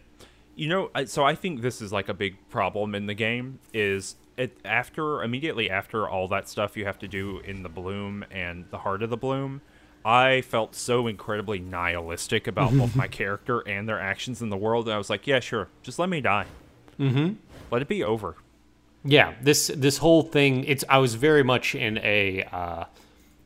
[0.55, 4.15] You know, so I think this is like a big problem in the game is
[4.37, 8.65] it after immediately after all that stuff you have to do in the bloom and
[8.69, 9.61] the heart of the bloom.
[10.03, 14.89] I felt so incredibly nihilistic about both my character and their actions in the world.
[14.89, 16.45] I was like, yeah, sure, just let me die.
[16.99, 17.33] Mm-hmm.
[17.69, 18.35] Let it be over.
[19.03, 20.63] Yeah, this this whole thing.
[20.65, 22.85] It's I was very much in a uh,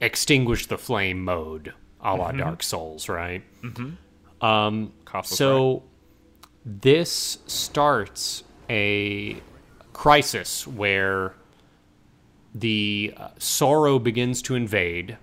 [0.02, 3.42] extinguish the flame mode, a la Dark Souls, right?
[4.42, 5.84] Um, Koff was so
[6.66, 9.42] this starts a
[9.94, 11.36] crisis where
[12.54, 15.18] the uh, sorrow begins to invade,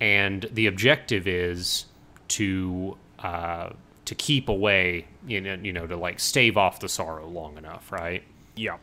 [0.00, 1.86] and the objective is
[2.28, 3.70] to uh,
[4.06, 7.92] to keep away, you know, you know, to like stave off the sorrow long enough,
[7.92, 8.22] right?
[8.56, 8.78] Yeah.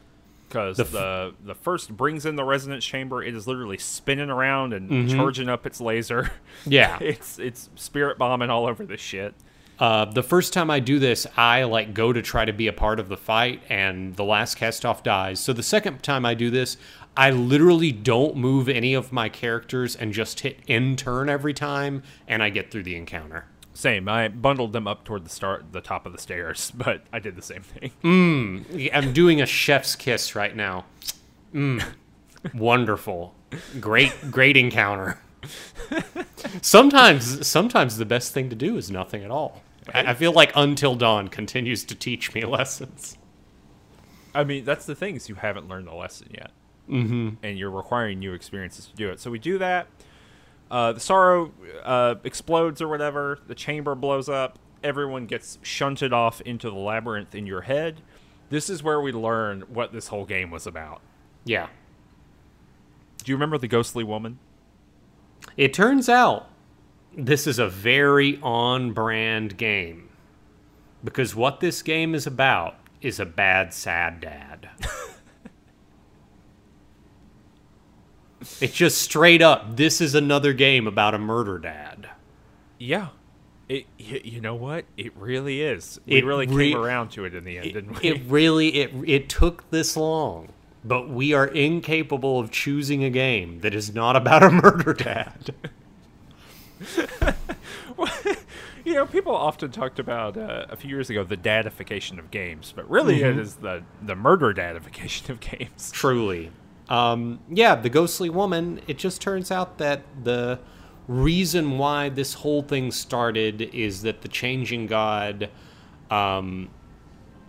[0.47, 3.21] Because The the, f- the first brings in the resonance chamber.
[3.21, 6.31] It is literally spinning around and charging up its laser.
[6.65, 6.97] Yeah.
[7.01, 9.33] it's it's spirit bombing all over this shit.
[9.79, 12.73] Uh, the first time I do this, I like go to try to be a
[12.73, 15.39] part of the fight, and the last cast off dies.
[15.39, 16.77] So the second time I do this,
[17.17, 22.03] I literally don't move any of my characters and just hit end turn every time,
[22.27, 23.45] and I get through the encounter.
[23.73, 24.07] Same.
[24.07, 27.35] I bundled them up toward the start, the top of the stairs, but I did
[27.35, 27.91] the same thing.
[28.93, 30.85] I'm doing a chef's kiss right now.
[31.53, 31.83] Mm,
[32.53, 33.35] wonderful,
[33.79, 35.19] great, great encounter.
[36.61, 39.63] sometimes, sometimes the best thing to do is nothing at all.
[39.93, 43.17] I, I feel like Until Dawn continues to teach me lessons.
[44.35, 46.51] I mean, that's the thing is you haven't learned the lesson yet,
[46.89, 47.29] mm-hmm.
[47.43, 49.19] and you're requiring new experiences to do it.
[49.19, 49.87] So we do that.
[50.69, 51.51] Uh, the sorrow
[51.83, 53.39] uh, explodes or whatever.
[53.47, 54.59] The chamber blows up.
[54.83, 58.01] Everyone gets shunted off into the labyrinth in your head.
[58.49, 61.01] This is where we learn what this whole game was about.
[61.45, 61.67] Yeah.
[63.23, 64.39] Do you remember the ghostly woman?
[65.55, 66.49] It turns out
[67.15, 70.09] this is a very on brand game.
[71.03, 74.69] Because what this game is about is a bad, sad dad.
[78.61, 82.09] it's just straight up this is another game about a murder dad.
[82.77, 83.07] Yeah.
[83.69, 84.85] It, you know what?
[84.95, 85.99] It really is.
[86.05, 88.09] We It really re- came around to it in the end, didn't we?
[88.09, 90.53] It really it it took this long,
[90.85, 95.53] but we are incapable of choosing a game that is not about a murder dad.
[98.85, 102.71] you know, people often talked about uh, a few years ago the dadification of games,
[102.75, 103.39] but really Mm-hmm.
[103.39, 105.91] it is the the murder dadification of games.
[105.91, 106.51] Truly.
[106.89, 110.59] Um, yeah, the ghostly woman, it just turns out that the
[111.07, 115.49] reason why this whole thing started is that the changing god
[116.09, 116.69] um,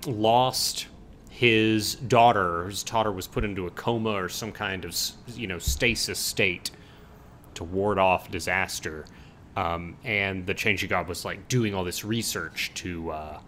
[0.07, 0.87] lost
[1.31, 2.67] his daughter.
[2.67, 4.97] His daughter was put into a coma or some kind of,
[5.35, 6.71] you know, stasis state
[7.55, 9.05] to ward off disaster.
[9.57, 13.41] Um, and the changing god was like doing all this research to uh,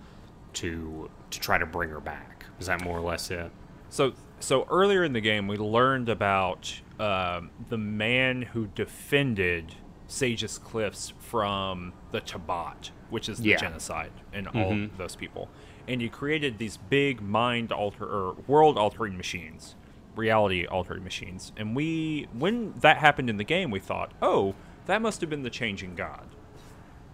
[0.55, 2.45] to to try to bring her back.
[2.59, 3.51] Is that more or less it?
[3.89, 9.75] So, so earlier in the game, we learned about um, the man who defended
[10.09, 13.57] Sagus Cliffs from the Tabat, which is the Yeah.
[13.57, 15.49] genocide, and all those people.
[15.87, 19.77] And he created these big mind alter or world altering machines,
[20.17, 21.53] reality altering machines.
[21.57, 24.55] And we, when that happened in the game, we thought, oh,
[24.87, 26.27] that must have been the changing god,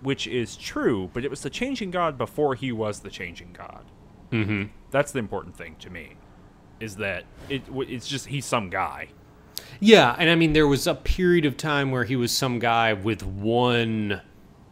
[0.00, 1.10] which is true.
[1.12, 3.84] But it was the changing god before he was the changing god.
[4.32, 4.64] Mm-hmm.
[4.90, 6.14] That's the important thing to me
[6.80, 9.08] is that it it's just he's some guy.
[9.80, 12.92] Yeah, and I mean there was a period of time where he was some guy
[12.92, 14.20] with one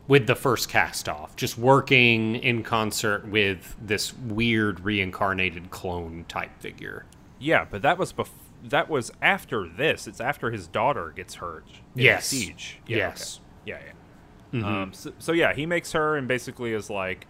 [0.06, 6.50] with the first cast off, just working in concert with this weird reincarnated clone type
[6.60, 7.06] figure.
[7.38, 8.28] Yeah, but that was bef-
[8.64, 10.06] that was after this.
[10.06, 11.64] It's after his daughter gets hurt.
[11.96, 12.26] In Yes.
[12.26, 12.80] siege.
[12.86, 13.40] Yeah, Yes.
[13.66, 13.70] okay.
[13.70, 14.82] Yeah, yeah.
[14.82, 17.26] Um, so, so yeah, he makes her and basically is like,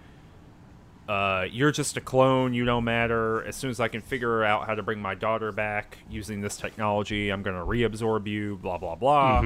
[1.08, 2.54] uh, "You're just a clone.
[2.54, 3.44] You don't matter.
[3.44, 6.56] As soon as I can figure out how to bring my daughter back using this
[6.56, 9.38] technology, I'm gonna reabsorb you." Blah blah blah.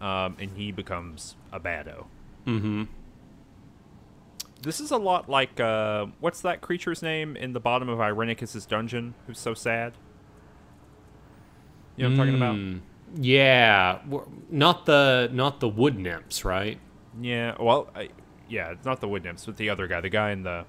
[0.00, 2.04] Um, and he becomes a baddo.
[2.46, 2.84] Mm-hmm.
[4.62, 8.66] This is a lot like uh, what's that creature's name in the bottom of Irenicus's
[8.66, 9.14] dungeon?
[9.26, 9.94] Who's so sad?
[11.96, 12.82] You know what I'm talking about?
[13.22, 14.00] Yeah,
[14.50, 16.78] not the not the wood nymphs, right?
[17.20, 17.54] Yeah.
[17.58, 18.08] Well, I,
[18.48, 20.66] yeah, it's not the wood nymphs, but the other guy, the guy in the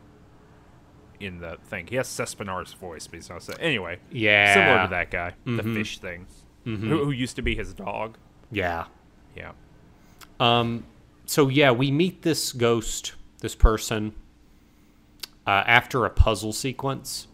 [1.20, 1.88] in the thing.
[1.88, 3.48] He has Cespenar's voice, but he's not.
[3.60, 6.28] Anyway, Yeah, similar to that guy, the fish thing,
[6.64, 8.18] who, who used to be his dog.
[8.52, 8.86] Yeah.
[9.36, 9.52] Yeah.
[10.40, 10.86] Um.
[11.26, 14.14] So yeah, we meet this ghost, this person,
[15.46, 17.28] uh, after a puzzle sequence.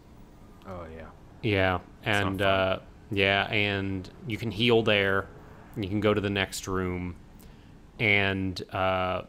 [0.67, 1.05] Oh yeah.
[1.41, 2.79] Yeah, and uh,
[3.11, 5.27] yeah, and you can heal there.
[5.75, 7.15] And you can go to the next room,
[7.99, 9.23] and uh,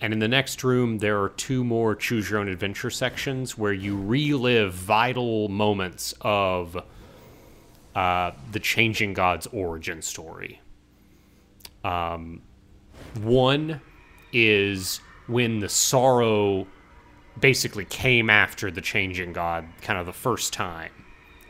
[0.00, 3.72] and in the next room there are two more choose your own adventure sections where
[3.72, 6.82] you relive vital moments of
[7.94, 10.60] uh, the changing god's origin story.
[11.84, 12.42] Um,
[13.20, 13.80] one
[14.32, 16.66] is when the sorrow
[17.38, 20.92] basically came after the changing god kind of the first time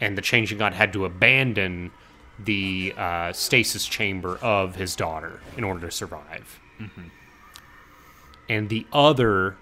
[0.00, 1.90] and the changing god had to abandon
[2.38, 6.60] the uh, stasis chamber of his daughter in order to survive
[8.50, 9.56] and the other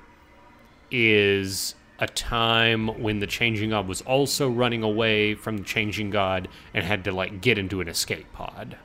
[0.90, 6.48] is a time when the changing god was also running away from the changing god
[6.72, 8.78] and had to like get into an escape pod.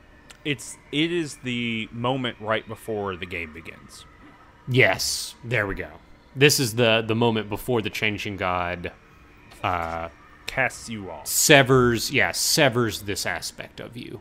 [0.44, 4.04] It's it is the moment right before the game begins.
[4.68, 5.34] yes.
[5.42, 5.88] There we go.
[6.36, 8.92] This is the the moment before the changing god
[9.62, 10.10] uh
[10.46, 11.26] Casts you off.
[11.26, 14.20] severs yeah severs this aspect of you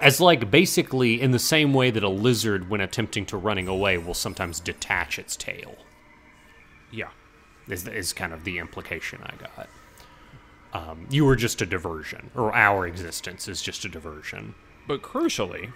[0.00, 3.98] as like basically in the same way that a lizard when attempting to running away
[3.98, 5.76] will sometimes detach its tail
[6.90, 7.10] Yeah.
[7.68, 9.68] is, is kind of the implication i got
[10.72, 14.54] um, you were just a diversion or our existence is just a diversion
[14.86, 15.72] But crucially,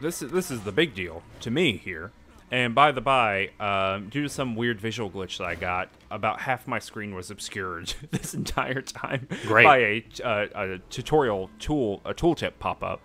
[0.00, 2.12] this is this is the big deal to me here.
[2.50, 6.40] And by the by, um, due to some weird visual glitch that I got, about
[6.40, 9.64] half my screen was obscured this entire time Great.
[9.64, 13.00] by a, uh, a tutorial tool, a tooltip pop up.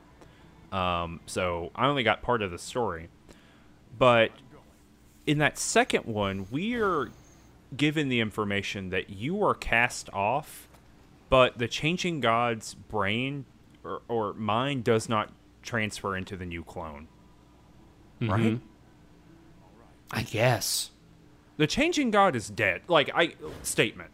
[0.73, 3.09] Um, so I only got part of the story.
[3.97, 4.31] But
[5.27, 7.11] in that second one, we are
[7.77, 10.67] given the information that you are cast off,
[11.29, 13.45] but the changing god's brain
[13.83, 15.29] or, or mind does not
[15.61, 17.07] transfer into the new clone.
[18.21, 18.59] Right?
[20.11, 20.91] i guess
[21.57, 22.83] The changing god is dead.
[22.87, 24.11] Like I statement.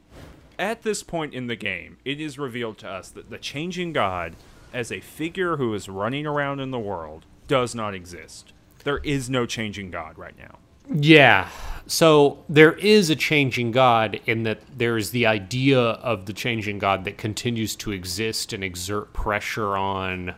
[0.57, 4.35] At this point in the game, it is revealed to us that the changing god
[4.73, 8.53] as a figure who is running around in the world does not exist.
[8.83, 10.59] There is no changing god right now.
[10.91, 11.49] Yeah.
[11.85, 16.79] So there is a changing God in that there is the idea of the changing
[16.79, 20.35] God that continues to exist and exert pressure on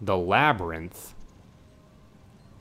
[0.00, 1.14] the labyrinth,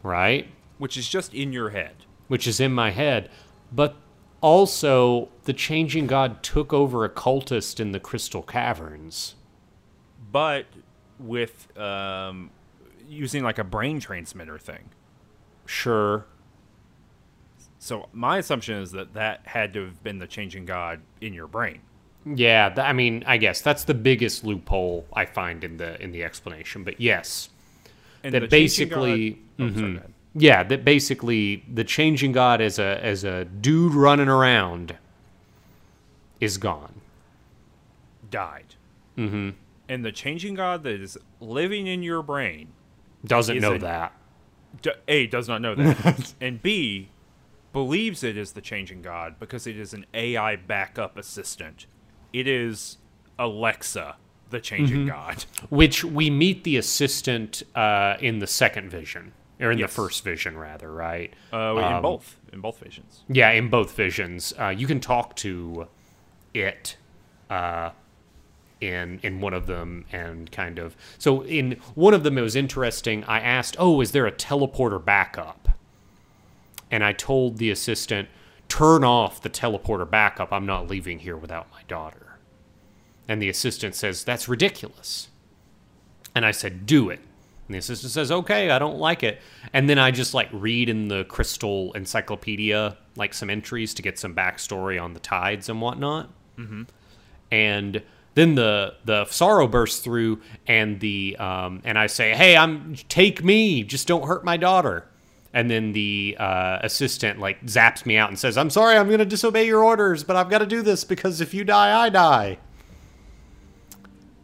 [0.03, 0.47] right?
[0.77, 2.05] Which is just in your head.
[2.27, 3.29] Which is in my head.
[3.71, 3.95] But
[4.41, 9.35] also, the changing God took over a cultist in the Crystal Caverns.
[10.31, 10.65] But
[11.19, 12.49] with um,
[13.07, 14.89] using like a brain transmitter thing.
[15.65, 16.25] Sure.
[17.79, 21.47] So my assumption is that that had to have been the changing god in your
[21.47, 21.79] brain.
[22.25, 26.11] Yeah, th- I mean, I guess that's the biggest loophole I find in the in
[26.11, 26.83] the explanation.
[26.83, 27.49] But yes,
[28.23, 29.93] And that basically god- oh, sorry, Mhm.
[29.93, 30.13] go ahead.
[30.35, 34.95] yeah that basically the changing god as a as a dude running around
[36.39, 37.01] is gone
[38.29, 38.75] died.
[39.17, 39.49] Mm-hmm.
[39.89, 42.69] And the changing god that is living in your brain
[43.25, 44.13] Doesn't know that.
[45.07, 47.09] A does not know that, and B
[47.73, 51.87] believes it is the changing god because it is an AI backup assistant.
[52.31, 52.97] It is
[53.39, 54.15] Alexa,
[54.51, 55.45] the changing god.
[55.69, 59.89] Which we meet the assistant uh, in the second vision, or in Yes.
[59.89, 61.33] the first vision, rather, right?
[61.51, 63.23] Uh, in both, in both visions.
[63.27, 65.87] Yeah, in both visions, uh, you can talk to
[66.53, 66.95] it
[67.49, 67.89] uh,
[68.81, 70.95] in in one of them, and kind of.
[71.17, 73.23] So in one of them, it was interesting.
[73.25, 75.69] I asked, "Oh, is there a teleporter backup?"
[76.91, 78.29] And I told the assistant,
[78.67, 80.51] "Turn off the teleporter backup.
[80.51, 82.37] I'm not leaving here without my daughter."
[83.27, 85.29] And the assistant says, "That's ridiculous."
[86.33, 87.19] And I said, "Do it."
[87.67, 89.39] And the assistant says, "Okay, I don't like it."
[89.73, 94.17] And then I just like read in the Crystal Encyclopedia like some entries to get
[94.17, 96.29] some backstory on the tides and whatnot.
[96.57, 96.83] Mm-hmm.
[97.51, 98.01] And
[98.39, 103.43] then the the sorrow bursts through, and the um, and I say, "Hey, I'm take
[103.43, 105.05] me, just don't hurt my daughter."
[105.51, 109.19] And then the uh, assistant like zaps me out and says, "I'm sorry, I'm going
[109.19, 112.09] to disobey your orders, but I've got to do this because if you die, I
[112.09, 112.57] die."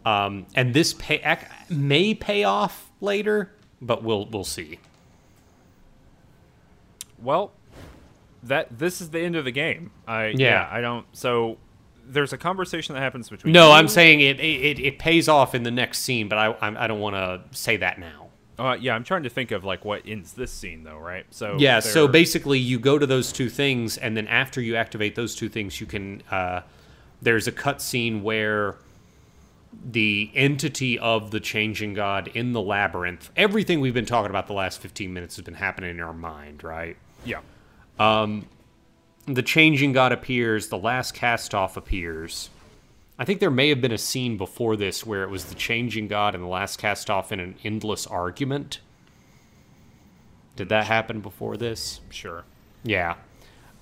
[0.06, 1.38] Um, and this pay
[1.70, 4.80] may pay off later, but we'll we'll see.
[7.22, 7.54] Well,
[8.44, 9.92] that this is the end of the game.
[10.08, 10.70] I yeah, Yeah.
[10.72, 11.06] I don't.
[11.14, 11.58] So
[12.08, 13.54] there's a conversation that happens between.
[13.54, 16.78] No, I'm saying it it, it pays off in the next scene, but I I'm,
[16.78, 18.30] I don't want to say that now.
[18.58, 21.26] Uh, yeah, I'm trying to think of like what ends this scene though, right?
[21.32, 25.16] So Yeah, so basically you go to those two things, and then after you activate
[25.16, 26.22] those two things, you can.
[26.32, 26.62] Uh,
[27.22, 28.76] there's a cutscene where
[29.84, 33.30] the entity of the changing god in the labyrinth.
[33.36, 36.64] Everything we've been talking about the last 15 minutes has been happening in our mind,
[36.64, 36.98] right?
[37.26, 37.40] yeah,
[39.26, 42.50] the changing god appears, the last cast off appears.
[43.18, 46.08] I think there may have been a scene before this where it was the changing
[46.08, 48.80] god and the last cast off in an endless argument.
[50.56, 52.02] Did that happen before this?
[52.10, 52.44] sure.
[52.84, 53.16] Yeah.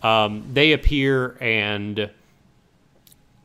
[0.01, 2.09] Um, they appear and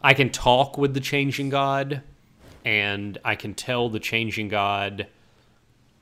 [0.03, 2.03] I can talk with the changing god
[2.65, 5.07] and I can tell the changing god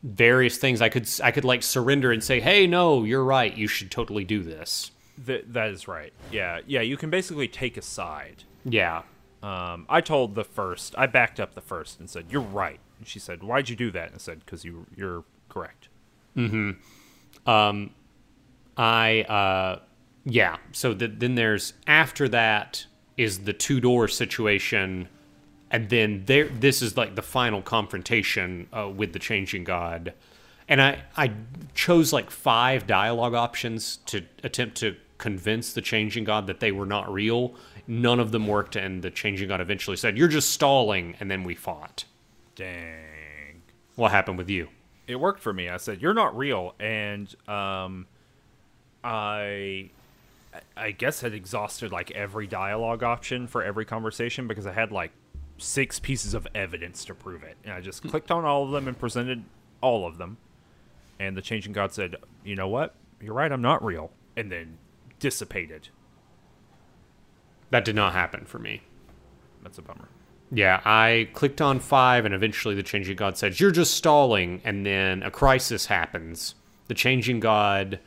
[0.03, 0.82] various things.
[0.82, 3.57] I could I could like surrender and say, "Hey, no, you're right.
[3.57, 4.90] You should totally do this."
[5.24, 6.12] That that is right.
[6.30, 6.82] Yeah, yeah.
[6.82, 8.44] You can basically take a side.
[8.64, 9.02] Yeah.
[9.42, 10.94] Um, I told the first.
[10.98, 13.90] I backed up the first and said, "You're right." And she said, "Why'd you do
[13.92, 15.88] that?" And I said, "Because you you're correct."
[16.34, 16.72] Hmm.
[17.46, 17.90] Um.
[18.76, 19.80] I uh
[20.24, 20.56] yeah.
[20.72, 22.84] So th- then there's after that
[23.16, 25.08] is the two door situation,
[25.70, 30.12] and then there this is like the final confrontation uh, with the changing god,
[30.68, 31.32] and I I
[31.74, 36.86] chose like five dialogue options to attempt to convince the changing god that they were
[36.86, 37.54] not real.
[37.86, 41.44] None of them worked, and the changing god eventually said, "You're just stalling," and then
[41.44, 42.04] we fought.
[42.54, 43.62] Dang.
[43.94, 44.68] What happened with you?
[45.06, 45.68] It worked for me.
[45.68, 48.06] I said, "You're not real," and um,
[49.04, 49.90] I,
[50.76, 55.12] I guess had exhausted like every dialogue option for every conversation because I had like
[55.58, 58.88] six pieces of evidence to prove it, and I just clicked on all of them
[58.88, 59.44] and presented
[59.80, 60.38] all of them.
[61.18, 62.94] And the changing god said, "You know what?
[63.20, 63.50] You're right.
[63.50, 64.78] I'm not real," and then
[65.18, 65.88] dissipated.
[67.70, 68.82] That did not happen for me.
[69.62, 70.08] That's a bummer.
[70.52, 74.60] Yeah, I clicked on five, and eventually the changing god says, You're just stalling.
[74.64, 76.54] And then a crisis happens.
[76.86, 77.98] The changing god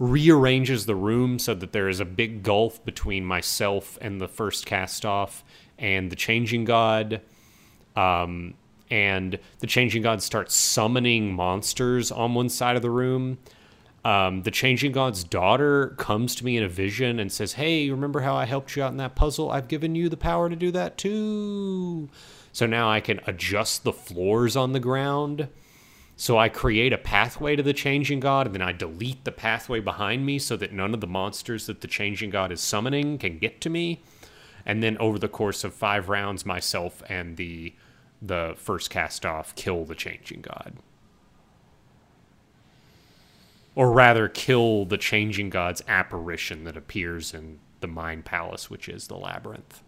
[0.00, 4.66] rearranges the room so that there is a big gulf between myself and the first
[4.66, 5.44] cast off
[5.78, 7.20] and the changing god.
[7.94, 8.54] Um,
[8.90, 13.38] and the changing god starts summoning monsters on one side of the room.
[14.04, 18.20] Um, the changing god's daughter comes to me in a vision and says, "Hey, remember
[18.20, 19.50] how I helped you out in that puzzle?
[19.50, 22.10] I've given you the power to do that too."
[22.52, 25.48] So now I can adjust the floors on the ground.
[26.16, 29.80] So I create a pathway to the changing god, and then I delete the pathway
[29.80, 33.38] behind me so that none of the monsters that the changing god is summoning can
[33.38, 34.02] get to me.
[34.66, 37.74] And then over the course of five rounds, myself and the
[38.20, 40.74] the first cast off kill the changing god
[43.74, 49.08] or rather kill the changing god's apparition that appears in the mind palace which is
[49.08, 49.82] the labyrinth.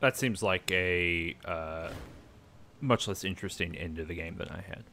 [0.00, 1.90] That seems like a uh,
[2.80, 4.84] much less interesting end of the game than I had.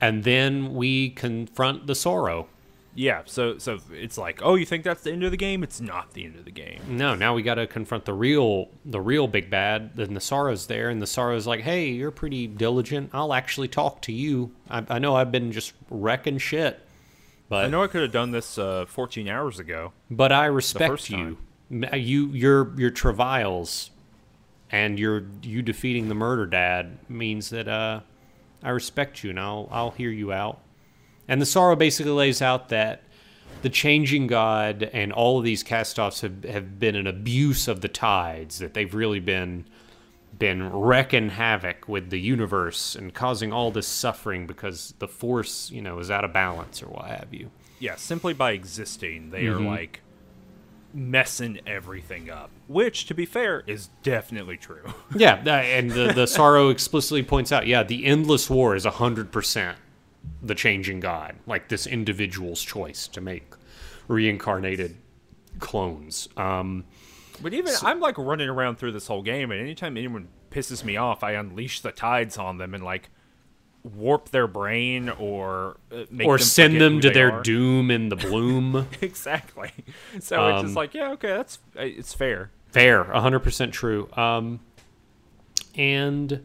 [0.00, 2.48] and then we confront the sorrow
[2.96, 5.62] Yeah, so so it's like, oh, you think that's the end of the game?
[5.62, 6.80] It's not the end of the game.
[6.88, 10.66] no now we got to confront the real the real big bad then the sorrow's
[10.66, 14.82] there and the sorrow's like hey you're pretty diligent i'll actually talk to you i,
[14.88, 16.80] I know i've been just wrecking shit
[17.48, 19.92] but I know I could have done this uh, 14 hours ago.
[20.10, 21.38] But I respect you.
[21.70, 23.90] You your your travails
[24.70, 28.00] and you're you defeating the murder dad means that uh,
[28.64, 30.60] I respect you and I'll I'll hear you out.
[31.28, 33.02] And the sorrow basically lays out that
[33.62, 37.88] the changing god and all of these castoffs have, have been an abuse of the
[37.88, 39.64] tides that they've really been
[40.38, 45.80] been wrecking havoc with the universe and causing all this suffering because the force you
[45.80, 49.54] know is out of balance or what have you Yeah, simply by existing, they are
[49.54, 49.66] mm-hmm.
[49.66, 50.00] like
[50.94, 52.50] messing everything up.
[52.68, 54.94] Which, to be fair, is definitely true.
[55.14, 59.74] yeah and the, the sorrow explicitly points out yeah the endless war is 100%
[60.42, 63.52] the changing god like this individual's choice to make
[64.08, 64.96] reincarnated
[65.58, 66.84] clones um
[67.42, 70.96] But even I'm like running around through this whole game, and anytime anyone pisses me
[70.96, 73.10] off, I unleash the tides on them and like
[73.82, 77.42] warp their brain or uh, make or them send them to their are.
[77.42, 79.70] doom in the bloom exactly.
[80.20, 82.50] So it's Um, just like, yeah, okay, that's uh, it's fair.
[82.72, 84.08] Fair, 100% true.
[84.14, 84.60] Um,
[85.76, 86.42] and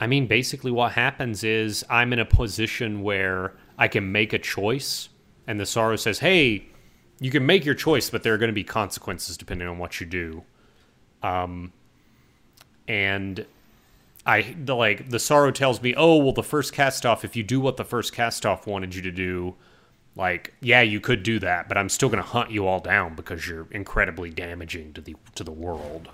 [0.00, 4.38] I mean, basically, what happens is I'm in a position where I can make a
[4.38, 5.08] choice,
[5.46, 6.66] and the sorrow says, "Hey,
[7.20, 10.00] you can make your choice, but there are going to be consequences depending on what
[10.00, 10.44] you do."
[11.22, 11.72] Um,
[12.88, 13.46] and
[14.26, 17.24] I the like the sorrow tells me, "Oh, well, the first cast off.
[17.24, 19.54] If you do what the first cast off wanted you to do."
[20.16, 23.14] like yeah you could do that but i'm still going to hunt you all down
[23.14, 26.08] because you're incredibly damaging to the to the world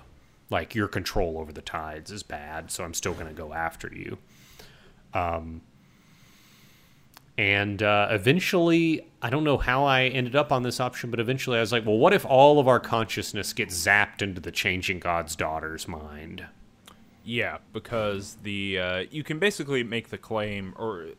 [0.51, 3.91] like your control over the tides is bad so i'm still going to go after
[3.93, 4.17] you.
[5.13, 5.61] Um
[7.37, 11.57] and uh, eventually i don't know how i ended up on this option but eventually
[11.57, 14.99] i was like well what if all of our consciousness gets zapped into the changing
[14.99, 16.45] god's daughter's mind?
[17.23, 21.09] Yeah, because the uh, you can basically make the claim or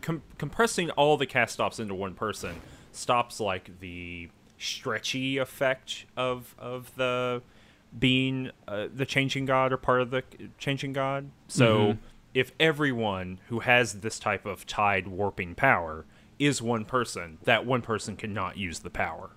[0.00, 2.60] com- compressing all the cast-offs into one person
[2.92, 4.28] stops like the
[4.58, 7.42] stretchy effect of of the
[7.98, 10.22] being uh, the changing god or part of the
[10.58, 11.30] changing god.
[11.48, 11.98] So
[12.34, 16.06] if everyone who has this type of tide warping power
[16.38, 19.30] is one person, that one person cannot use the power.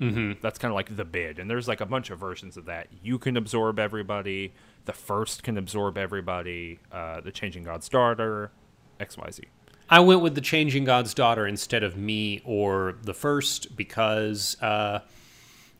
[0.00, 0.40] Mm-hmm.
[0.42, 2.88] That's kind of like the bid, and there's like a bunch of versions of that.
[3.02, 4.52] You can absorb everybody.
[4.86, 6.80] The first can absorb everybody.
[6.90, 8.50] Uh, the changing god's daughter,
[8.98, 9.44] X Y Z.
[9.88, 15.00] I went with the Changing God's Daughter instead of me or the first because uh,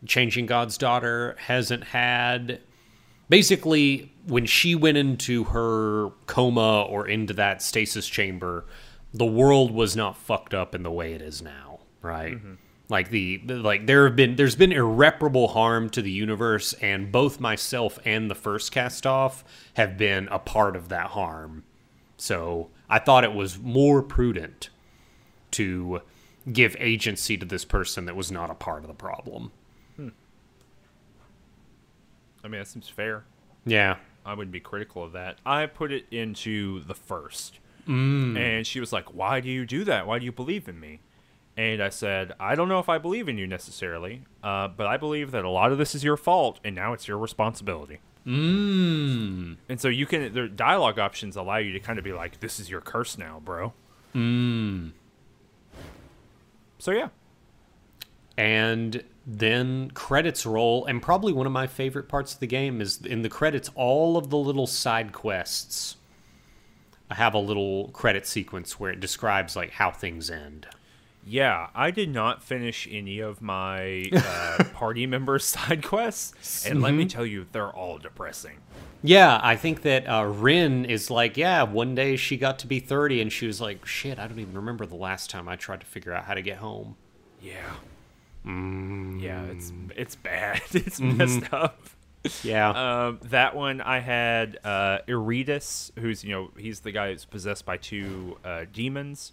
[0.06, 2.60] Changing God's Daughter hasn't had.
[3.28, 8.66] Basically, when she went into her coma or into that stasis chamber,
[9.12, 12.34] the world was not fucked up in the way it is now, right?
[12.34, 12.54] Mm-hmm.
[12.88, 17.10] Like the the- like there have been there's been irreparable harm to the universe, and
[17.10, 19.42] both myself and the first cast off
[19.74, 21.64] have been a part of that harm.
[22.18, 24.68] So I thought it was more prudent
[25.52, 26.02] to
[26.52, 29.50] give agency to this person that was not a part of the problem.
[32.44, 33.24] I mean, that seems fair.
[33.64, 33.96] Yeah.
[34.24, 35.38] I wouldn't be critical of that.
[35.44, 37.58] I put it into the first.
[37.88, 38.38] Mm.
[38.38, 40.06] And she was like, Why do you do that?
[40.06, 41.00] Why do you believe in me?
[41.56, 44.96] And I said, I don't know if I believe in you necessarily, uh, but I
[44.96, 48.00] believe that a lot of this is your fault, and now it's your responsibility.
[48.26, 49.56] Mm.
[49.68, 52.58] And so you can, the dialogue options allow you to kind of be like, This
[52.58, 53.72] is your curse now, bro.
[54.14, 54.92] Mm.
[56.78, 57.08] So yeah.
[58.36, 63.00] And then credits roll, and probably one of my favorite parts of the game is
[63.00, 65.96] in the credits, all of the little side quests
[67.10, 70.66] have a little credit sequence where it describes like how things end.
[71.26, 76.92] Yeah, I did not finish any of my uh, party members' side quests, and let
[76.92, 78.58] me tell you, they're all depressing.
[79.02, 82.80] Yeah, I think that uh, Rhin is like, yeah, one day she got to be
[82.80, 85.80] 30 and she was like, shit, I don't even remember the last time I tried
[85.80, 86.96] to figure out how to get home.
[87.42, 87.74] Yeah.
[88.44, 90.62] Yeah, it's it's bad.
[90.72, 91.80] It's messed up.
[92.42, 92.70] Yeah.
[92.70, 97.76] Um, that one I had uh, who's you know he's the guy who's possessed by
[97.76, 99.32] two uh, demons.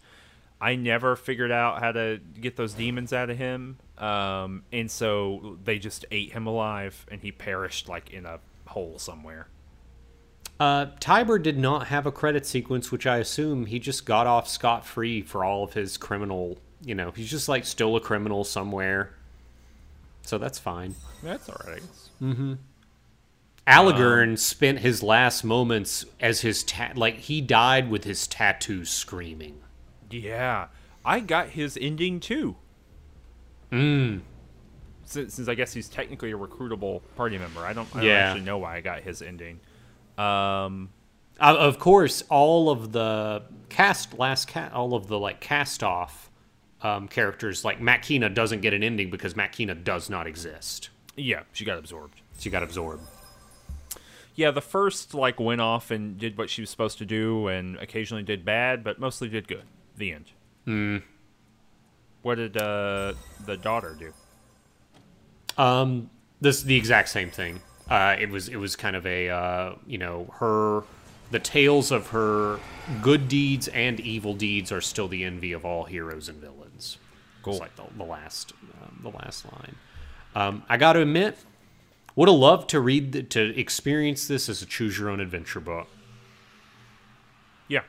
[0.59, 5.57] I never figured out how to get those demons out of him, um, and so
[5.63, 9.47] they just ate him alive, and he perished like in a hole somewhere.
[10.59, 14.47] Uh, Tybir did not have a credit sequence, which I assume he just got off
[14.47, 16.59] scot free for all of his criminal.
[16.83, 19.13] You know, he's just like still a criminal somewhere.
[20.23, 20.95] So that's fine.
[21.23, 21.81] That's all right.
[22.21, 22.57] I guess.
[23.67, 29.61] Aligern spent his last moments as his ta- like he died with his tattoo screaming.
[30.09, 30.67] Yeah,
[31.05, 32.55] I got his ending too.
[33.71, 34.21] Mm.
[35.05, 38.45] Since, since I guess he's technically a recruitable party member, I don't, I don't actually
[38.45, 39.59] know why I got his ending.
[40.17, 40.89] Um,
[41.39, 46.30] Uh, of course, all of the cast last cat, all of the like cast off
[46.83, 50.89] um, characters, like Matkina doesn't get an ending because Matkina does not exist.
[51.15, 52.21] yeah, she got absorbed.
[52.39, 53.03] She got absorbed.
[54.35, 57.75] Yeah, the first like went off and did what she was supposed to do, and
[57.77, 59.63] occasionally did bad, but mostly did good.
[59.97, 60.25] The end.
[60.65, 60.97] Hmm.
[62.21, 63.13] What did uh,
[63.45, 64.13] the daughter do?
[65.61, 66.09] Um,
[66.39, 67.61] this the exact same thing.
[67.89, 70.83] Uh, it was it was kind of a uh, you know her
[71.31, 72.59] the tales of her
[73.01, 76.60] good deeds and evil deeds are still the envy of all heroes and villains.
[77.43, 77.53] Cool.
[77.53, 79.75] It's like the, the last um, the last line.
[80.35, 81.37] Um, I got to admit,
[82.15, 85.59] would have loved to read the, to experience this as a choose your own adventure
[85.59, 85.87] book,
[87.67, 87.81] Yeah.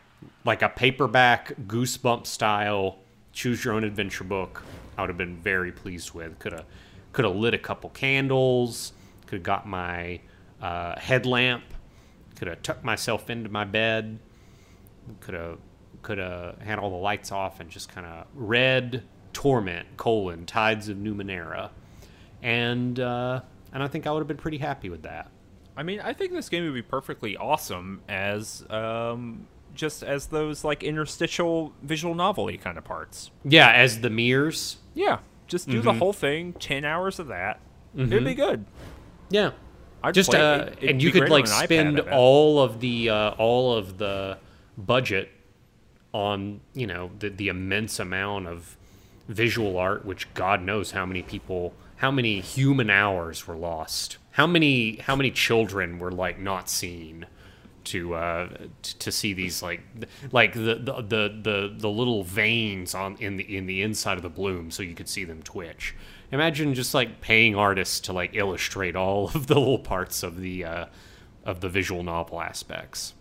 [0.45, 2.99] like a paperback goosebump style
[3.33, 4.63] choose your own adventure book.
[4.97, 6.39] I would have been very pleased with.
[6.39, 6.65] Could have
[7.13, 8.93] could have lit a couple candles.
[9.27, 10.21] Could have got my
[10.61, 11.65] uh, headlamp.
[12.37, 14.19] Could have tucked myself into my bed.
[15.21, 15.59] Could have
[16.03, 20.89] could have had all the lights off and just kind of read Torment colon Tides
[20.89, 21.71] of Numenera,
[22.43, 23.41] and uh,
[23.73, 25.31] and I think I would have been pretty happy with that.
[25.77, 30.65] I mean, I think this game would be perfectly awesome as um, just as those
[30.65, 33.31] like interstitial visual novelty kind of parts.
[33.45, 34.79] Yeah, as the mirrors.
[34.95, 37.61] Yeah, just do the whole thing, ten hours of that.
[37.97, 38.67] It'd be good.
[39.31, 39.53] Yeah,
[40.03, 43.99] I'd just uh, It'd and you could like spend all of the uh, all of
[43.99, 44.39] the
[44.77, 45.31] budget
[46.13, 48.77] on you know the the immense amount of
[49.29, 54.47] visual art, which God knows how many people, how many human hours were lost, how
[54.47, 57.27] many how many children were like not seen
[57.85, 58.49] to uh
[58.83, 59.83] to see these like
[60.31, 64.23] like the the the the, the little veins on in the in the inside of
[64.23, 65.95] the bloom so you could see them twitch.
[66.31, 70.65] Imagine just like paying artists to like illustrate all of the little parts of the
[70.65, 70.87] uh
[71.45, 73.15] of the visual novel aspects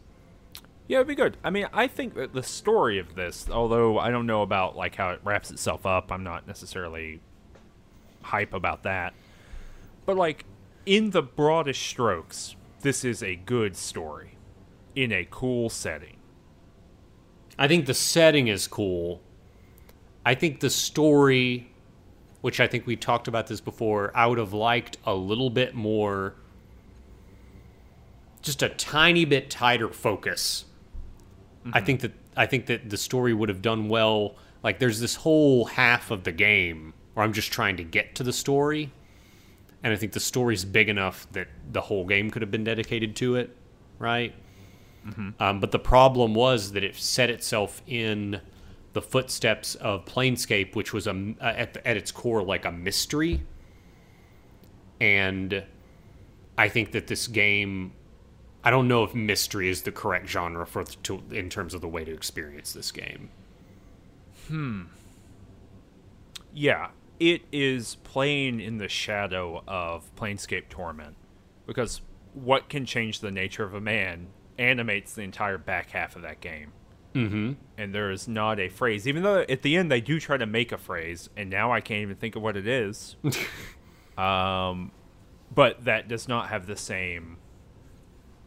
[0.91, 1.37] Yeah, it'd be good.
[1.41, 4.95] I mean, I think that the story of this, although I don't know about like
[4.95, 7.21] how it wraps itself up, I'm not necessarily
[8.23, 9.13] hype about that.
[10.05, 10.43] But like
[10.85, 14.37] in the broadest strokes, this is a good story
[14.93, 16.17] in a cool setting.
[17.57, 19.21] i think the setting is cool
[20.25, 21.71] i think the story
[22.41, 25.73] which i think we talked about this before i would have liked a little bit
[25.73, 26.35] more
[28.41, 30.65] just a tiny bit tighter focus
[31.73, 34.35] I think that I think that the story would have done well.
[34.63, 38.23] Like there's this whole half of the game where I'm just trying to get to
[38.23, 38.91] the story,
[39.83, 43.15] and I think the story's big enough that the whole game could have been dedicated
[43.17, 43.55] to it,
[43.99, 44.33] right?
[45.39, 48.41] Um, but the problem was that it set itself in
[48.93, 53.41] the footsteps of Planescape, which was a at, the, at its core like a mystery,
[54.99, 55.63] and
[56.57, 57.93] I think that this game
[58.63, 61.87] I don't know if mystery is the correct genre for to, in terms of the
[61.87, 63.29] way to experience this game.
[64.47, 64.83] Hmm.
[66.53, 66.89] Yeah,
[67.19, 71.15] it is playing in the shadow of Planescape Torment
[71.65, 72.01] because
[72.33, 76.41] what can change the nature of a man animates the entire back half of that
[76.41, 76.71] game.
[77.15, 77.53] Mm-hmm.
[77.77, 80.45] And there is not a phrase, even though at the end they do try to
[80.45, 83.17] make a phrase, and now I can't even think of what it is.
[84.17, 84.91] um,
[85.53, 87.37] but that does not have the same.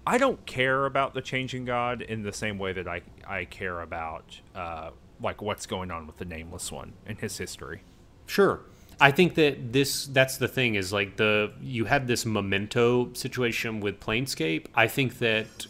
[0.06, 3.80] I don't care about the changing god in the same way that I I care
[3.80, 7.82] about uh, like what's going on with the nameless one and his history.
[8.26, 8.60] Sure.
[9.00, 13.80] I think that this that's the thing is like the you had this memento situation
[13.80, 14.66] with Planescape.
[14.74, 15.66] I think that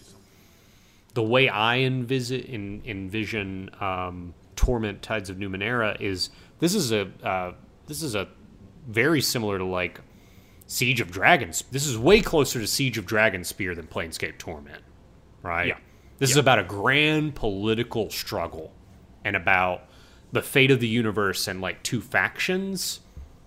[1.14, 7.10] the way I envision in, envision um, Torment Tides of Numenera is this is a
[7.22, 7.52] uh,
[7.86, 8.28] this is a
[8.86, 10.00] very similar to like
[10.74, 11.62] Siege of Dragons.
[11.70, 14.82] This is way closer to Siege of Dragonspear than Planescape Torment,
[15.40, 15.68] right?
[15.68, 15.78] Yeah.
[16.18, 18.72] This is about a grand political struggle
[19.24, 19.82] and about
[20.32, 23.00] the fate of the universe and like two factions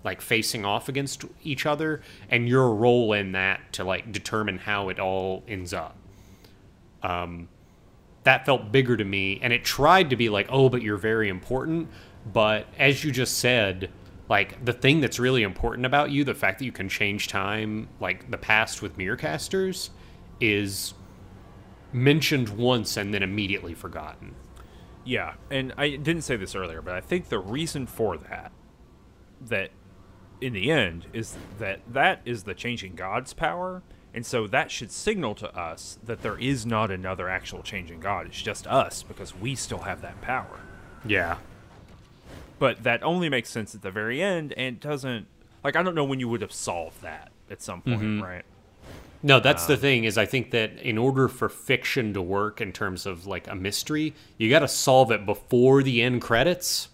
[0.05, 4.87] like facing off against each other and your role in that to like determine how
[4.87, 5.97] it all ends up.
[7.03, 7.49] Um
[8.23, 11.27] that felt bigger to me and it tried to be like, "Oh, but you're very
[11.27, 11.89] important."
[12.25, 13.89] But as you just said,
[14.29, 17.87] like the thing that's really important about you, the fact that you can change time,
[17.99, 19.89] like the past with Mirrorcasters,
[20.41, 20.93] is
[21.93, 24.35] mentioned once and then immediately forgotten.
[25.05, 28.51] Yeah, and I didn't say this earlier, but I think the reason for that,
[29.41, 29.71] that
[30.41, 33.83] in the end, is that that is the changing God's power,
[34.13, 38.27] and so that should signal to us that there is not another actual changing God.
[38.27, 40.59] It's just us because we still have that power.
[41.05, 41.37] Yeah.
[42.59, 45.27] But that only makes sense at the very end, and doesn't
[45.63, 48.23] like I don't know when you would have solved that at some point, mm-hmm.
[48.23, 48.45] right?
[49.23, 52.61] No, that's the um, thing is I think that in order for fiction to work
[52.61, 56.89] in terms of like a mystery, you got to solve it before the end credits.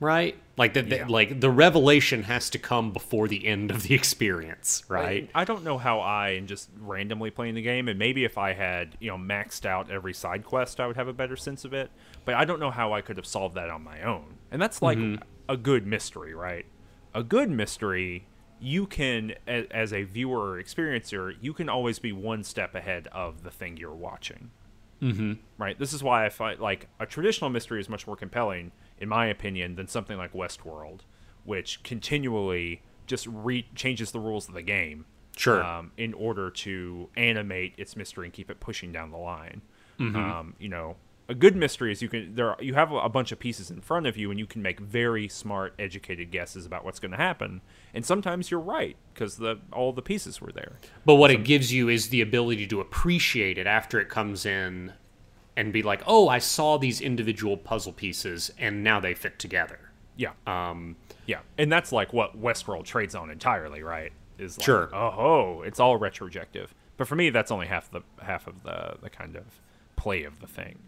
[0.00, 0.36] Right?
[0.56, 1.06] Like the, the- Yeah.
[1.08, 5.28] like the revelation has to come before the end of the experience, right?
[5.34, 8.52] I don't know how I and just randomly playing the game, and maybe if I
[8.52, 11.72] had you know maxed out every side quest, I would have a better sense of
[11.72, 11.90] it.
[12.24, 14.80] But I don't know how I could have solved that on my own, and that's
[14.82, 14.98] like
[15.48, 16.66] a good mystery, right?
[17.14, 18.26] A good mystery,
[18.60, 23.08] you can a- as a viewer or experiencer, you can always be one step ahead
[23.12, 24.50] of the thing you're watching.
[25.02, 25.34] Mm-hmm.
[25.58, 25.78] Right.
[25.78, 29.26] This is why I find like a traditional mystery is much more compelling, in my
[29.26, 31.00] opinion, than something like Westworld,
[31.44, 35.04] which continually just re- changes the rules of the game
[35.36, 35.62] Sure.
[35.62, 39.62] um, in order to animate its mystery and keep it pushing down the line.
[40.00, 40.96] Um, you know,
[41.28, 43.80] a good mystery is you can there are, you have a bunch of pieces in
[43.80, 47.16] front of you and you can make very smart, educated guesses about what's going to
[47.16, 47.62] happen.
[47.94, 50.78] And sometimes you're right because the all the pieces were there.
[51.04, 54.92] But what it gives you is the ability to appreciate it after it comes in
[55.56, 59.78] and be like, oh, I saw these individual puzzle pieces and now they fit together.
[60.16, 60.96] Yeah, Um,
[61.26, 64.12] yeah, and that's like what Westworld trades on entirely, right?
[64.38, 64.94] Is like, Sure.
[64.94, 66.68] Oh, it's all retrojective.
[66.96, 69.44] But for me, that's only half the half of the the kind of
[69.96, 70.78] play of the thing.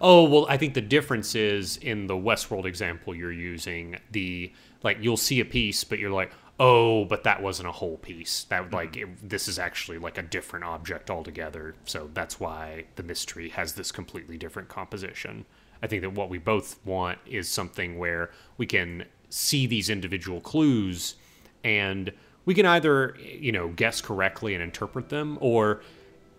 [0.00, 4.52] oh, well, I think the difference is in the Westworld example you're using, the
[4.82, 8.44] like you'll see a piece, but you're like, oh, but that wasn't a whole piece.
[8.44, 8.74] That mm-hmm.
[8.74, 11.74] like it, this is actually like a different object altogether.
[11.84, 15.46] So that's why the mystery has this completely different composition.
[15.82, 20.40] I think that what we both want is something where we can see these individual
[20.40, 21.16] clues
[21.62, 22.12] and
[22.44, 25.82] we can either, you know, guess correctly and interpret them or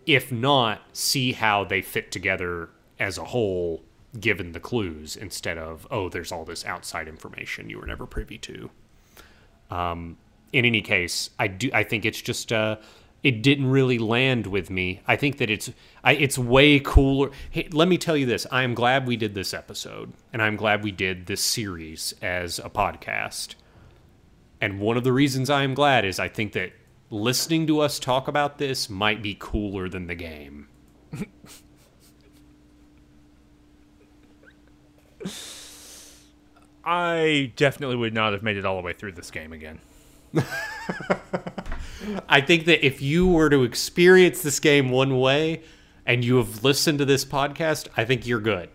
[0.05, 2.69] if not, see how they fit together
[2.99, 3.83] as a whole
[4.19, 8.37] given the clues instead of, oh, there's all this outside information you were never privy
[8.37, 8.69] to.
[9.69, 10.17] Um,
[10.53, 12.77] in any case, I do I think it's just uh
[13.23, 15.01] it didn't really land with me.
[15.07, 15.71] I think that it's
[16.03, 17.31] I, it's way cooler.
[17.49, 20.55] Hey, let me tell you this: I am glad we did this episode, and I'm
[20.55, 23.55] glad we did this series as a podcast.
[24.61, 26.71] And one of the reasons I am glad is I think that
[27.09, 30.67] listening to us talk about this might be cooler than the game.
[36.85, 39.79] I definitely would not have made it all the way through this game again.
[42.29, 45.63] I think that if you were to experience this game one way
[46.05, 48.69] and you have listened to this podcast, I think you're good.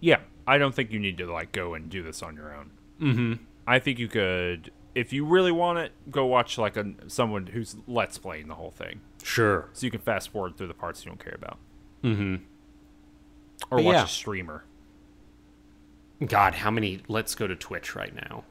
[0.00, 2.70] Yeah, I don't think you need to like go and do this on your own.
[3.00, 3.32] Mm-hmm.
[3.66, 7.76] I think you could, if you really want it, go watch like a someone who's
[7.86, 9.68] let's playing the whole thing, Sure.
[9.74, 11.58] so you can fast forward through the parts you don't care about.
[12.02, 12.36] Mm-hmm.
[13.70, 14.04] Or But watch yeah.
[14.04, 14.64] a streamer.
[16.26, 17.00] God, how many?
[17.08, 18.44] Let's go to Twitch right now.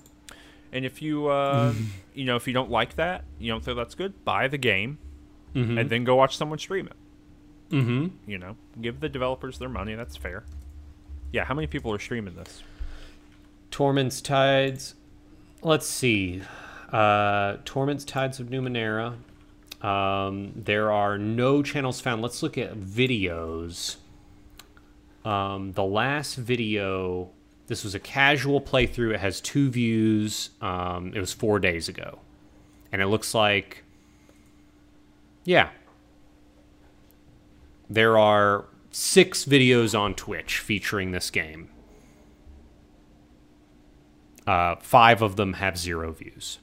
[0.72, 1.74] And if you, uh,
[2.14, 4.98] you know, if you don't like that, you don't think that's good, buy the game,
[5.54, 7.74] and then go watch someone stream it.
[7.76, 8.08] Mm-hmm.
[8.30, 9.96] You know, give the developers their money.
[9.96, 10.44] That's fair.
[11.32, 12.64] Yeah, how many people are streaming this?
[13.72, 14.96] Torment's Tides.
[15.62, 16.42] Let's see.
[16.92, 19.16] Uh, Torment's Tides of Numenera.
[19.82, 22.22] Um, there are no channels found.
[22.22, 23.98] Let's look at videos.
[25.24, 27.30] Um, the last video,
[27.70, 29.14] this was a casual playthrough.
[29.14, 30.50] It has two views.
[30.60, 32.18] Um, it was four days ago.
[32.92, 33.84] And it looks like,
[35.46, 35.70] yeah.
[37.88, 41.70] There are six videos on Twitch featuring this game.
[44.48, 46.58] Uh, five of them have zero views.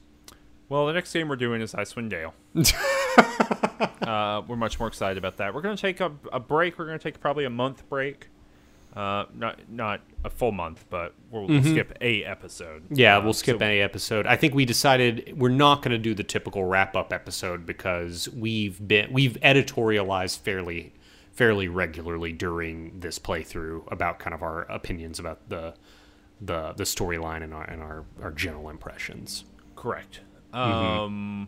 [0.67, 2.33] Well, the next game we're doing is Icewind Dale.
[4.05, 5.53] uh, we're much more excited about that.
[5.53, 6.77] We're going to take a, a break.
[6.77, 8.27] We're going to take probably a month break.
[8.97, 12.81] Uh, not not a full month, but we'll, we'll skip a episode.
[12.89, 14.25] Yeah, Uh, we'll skip so- any episode.
[14.25, 18.27] I think we decided we're not going to do the typical wrap up episode because
[18.29, 20.93] we've been we've editorialized fairly
[21.31, 25.75] fairly regularly during this playthrough about kind of our opinions about the
[26.41, 29.43] the the storyline and our and our, our general impressions.
[29.75, 30.21] Correct.
[30.53, 30.99] Mm-hmm.
[31.03, 31.47] Um,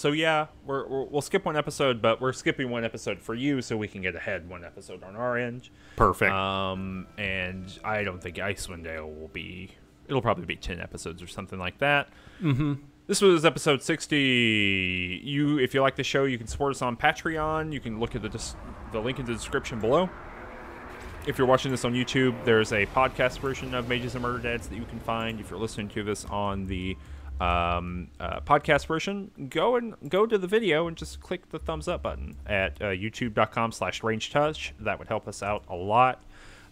[0.00, 3.60] so yeah, we're, we're, we'll skip one episode, but we're skipping one episode for you
[3.60, 5.68] so we can get ahead one episode on our end.
[5.96, 6.32] Perfect.
[6.32, 9.72] Um, and I don't think Icewind Dale will be.
[10.08, 12.08] It'll probably be ten episodes or something like that.
[12.40, 12.74] Mm-hmm.
[13.08, 15.20] This was episode sixty.
[15.22, 17.70] You, if you like the show, you can support us on Patreon.
[17.70, 18.56] You can look at the dis-
[18.92, 20.08] the link in the description below.
[21.26, 24.66] If you're watching this on YouTube, there's a podcast version of Mages and Murder Dads
[24.68, 25.38] that you can find.
[25.38, 26.96] If you're listening to this on the
[27.40, 31.88] um, uh, podcast version, go and go to the video and just click the thumbs
[31.88, 34.74] up button at uh, youtube.com slash ranged touch.
[34.78, 36.22] That would help us out a lot.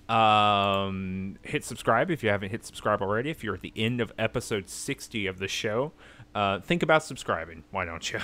[0.08, 3.30] Um, hit subscribe if you haven't hit subscribe already.
[3.30, 5.92] If you're at the end of episode 60 of the show,
[6.34, 7.64] uh, think about subscribing.
[7.70, 8.20] Why don't you?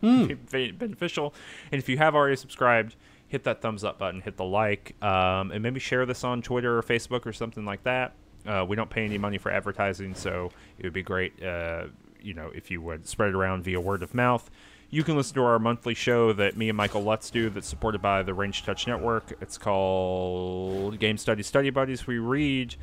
[0.50, 1.34] Be beneficial.
[1.72, 2.96] And if you have already subscribed,
[3.26, 6.78] hit that thumbs up button, hit the like, um, and maybe share this on Twitter
[6.78, 8.14] or Facebook or something like that.
[8.48, 11.84] Uh, we don't pay any money for advertising, so it would be great, uh,
[12.22, 14.50] you know, if you would spread it around via word of mouth.
[14.90, 18.00] You can listen to our monthly show that me and Michael Lutz do that's supported
[18.00, 19.36] by the Ranged Touch Network.
[19.42, 22.06] It's called Game Studies Study Buddies.
[22.06, 22.74] We read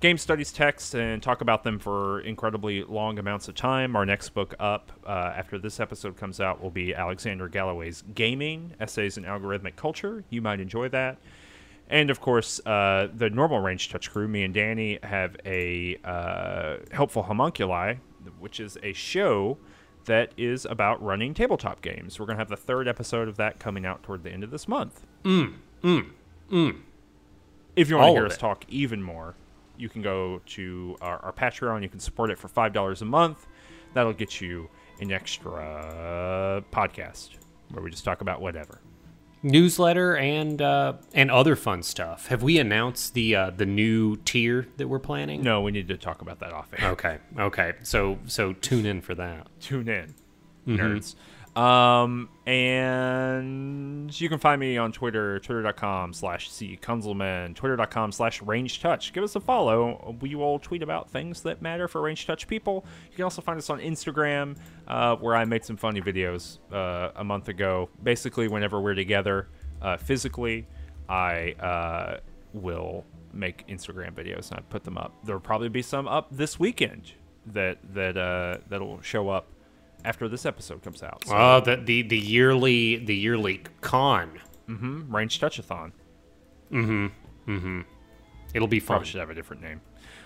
[0.00, 3.94] game studies texts and talk about them for incredibly long amounts of time.
[3.94, 8.72] Our next book up uh, after this episode comes out will be Alexander Galloway's Gaming
[8.80, 10.24] Essays in Algorithmic Culture.
[10.30, 11.18] You might enjoy that.
[11.90, 16.76] And of course, uh, the normal ranged touch crew, me and Danny, have a uh,
[16.92, 17.96] helpful homunculi,
[18.38, 19.58] which is a show
[20.04, 22.18] that is about running tabletop games.
[22.18, 24.52] We're going to have the third episode of that coming out toward the end of
[24.52, 25.04] this month.
[25.24, 26.10] Mm, mm,
[26.50, 26.80] mm.
[27.74, 28.40] If you want All to hear us it.
[28.40, 29.34] talk even more,
[29.76, 31.82] you can go to our, our Patreon.
[31.82, 33.48] You can support it for $5 a month.
[33.94, 34.68] That'll get you
[35.00, 37.30] an extra podcast
[37.72, 38.80] where we just talk about whatever.
[39.42, 42.26] Newsletter and uh, and other fun stuff.
[42.28, 45.42] Have we announced the uh, the new tier that we're planning?
[45.42, 46.90] No, we need to talk about that off air.
[46.90, 47.18] Okay.
[47.38, 47.72] Okay.
[47.82, 49.46] So so tune in for that.
[49.60, 50.14] tune in,
[50.66, 50.76] Mm-hmm.
[50.78, 51.14] nerds.
[51.56, 58.80] Um, and you can find me on Twitter, twitter.com slash C Kunzelman, twitter.com slash ranged
[58.80, 59.12] touch.
[59.12, 60.16] Give us a follow.
[60.20, 62.84] We will tweet about things that matter for ranged touch people.
[63.10, 64.56] You can also find us on Instagram,
[64.86, 67.88] uh, where I made some funny videos uh, a month ago.
[68.02, 69.48] Basically, whenever we're together
[69.82, 70.68] uh, physically,
[71.08, 72.18] I uh,
[72.52, 75.14] will make Instagram videos and I put them up.
[75.24, 77.12] There'll probably be some up this weekend
[77.46, 79.46] that that uh, that'll show up
[80.04, 81.24] after this episode comes out.
[81.26, 84.38] So, Uh, the, the the yearly the yearly con.
[84.68, 85.90] Ranged Touchathon
[86.70, 87.06] Mm-hmm.
[87.50, 87.80] Mm-hmm.
[88.54, 88.86] It'll be fun.
[88.98, 89.80] probably should have a different name.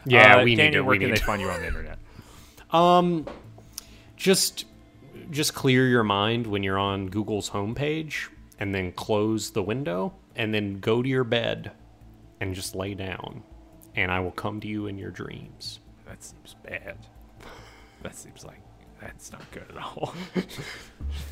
[0.04, 0.80] Yeah, Uh, we Danny, need to.
[0.82, 1.24] Where We can need they to.
[1.24, 1.98] find you on the internet?
[2.70, 3.26] Um,
[4.16, 4.64] just
[5.30, 8.28] just clear your mind when you're on Google's homepage,
[8.58, 11.70] and then close the window, and then go to your bed,
[12.40, 13.44] and just lay down,
[13.94, 15.78] and I will come to you in your dreams.
[16.06, 16.96] That seems bad.
[18.02, 18.58] That seems like
[19.04, 20.14] that's not good at all.
[20.34, 20.46] it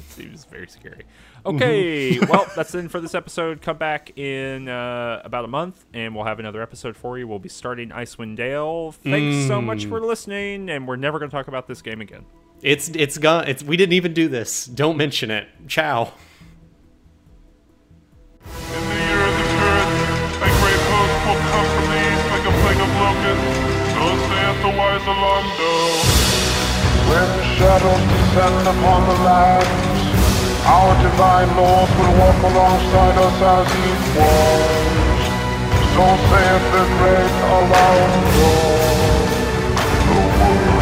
[0.09, 1.05] seems very scary.
[1.47, 3.63] Okay, well, that's it for this episode.
[3.63, 7.27] Come back in uh, about a month, and we'll have another episode for you.
[7.27, 8.93] We'll be starting Icewind Dale.
[8.93, 12.27] Thanks so much for listening, and we're never going to talk about this game again.
[12.63, 13.49] It's it's gone.
[13.49, 14.67] It's we didn't even do this.
[14.67, 15.49] Don't mention it.
[15.67, 16.13] Ciao.
[18.45, 19.89] In the year of the spirit,
[20.37, 23.57] a great host will come from the east like a plague of locusts.
[23.97, 25.73] So saith the wise Alondo.
[27.09, 30.03] When shadows descend upon the lands,
[30.67, 35.23] our divine Lord will walk alongside us as he was.
[35.95, 38.53] So saith the great Alondo.
[40.11, 40.82] The world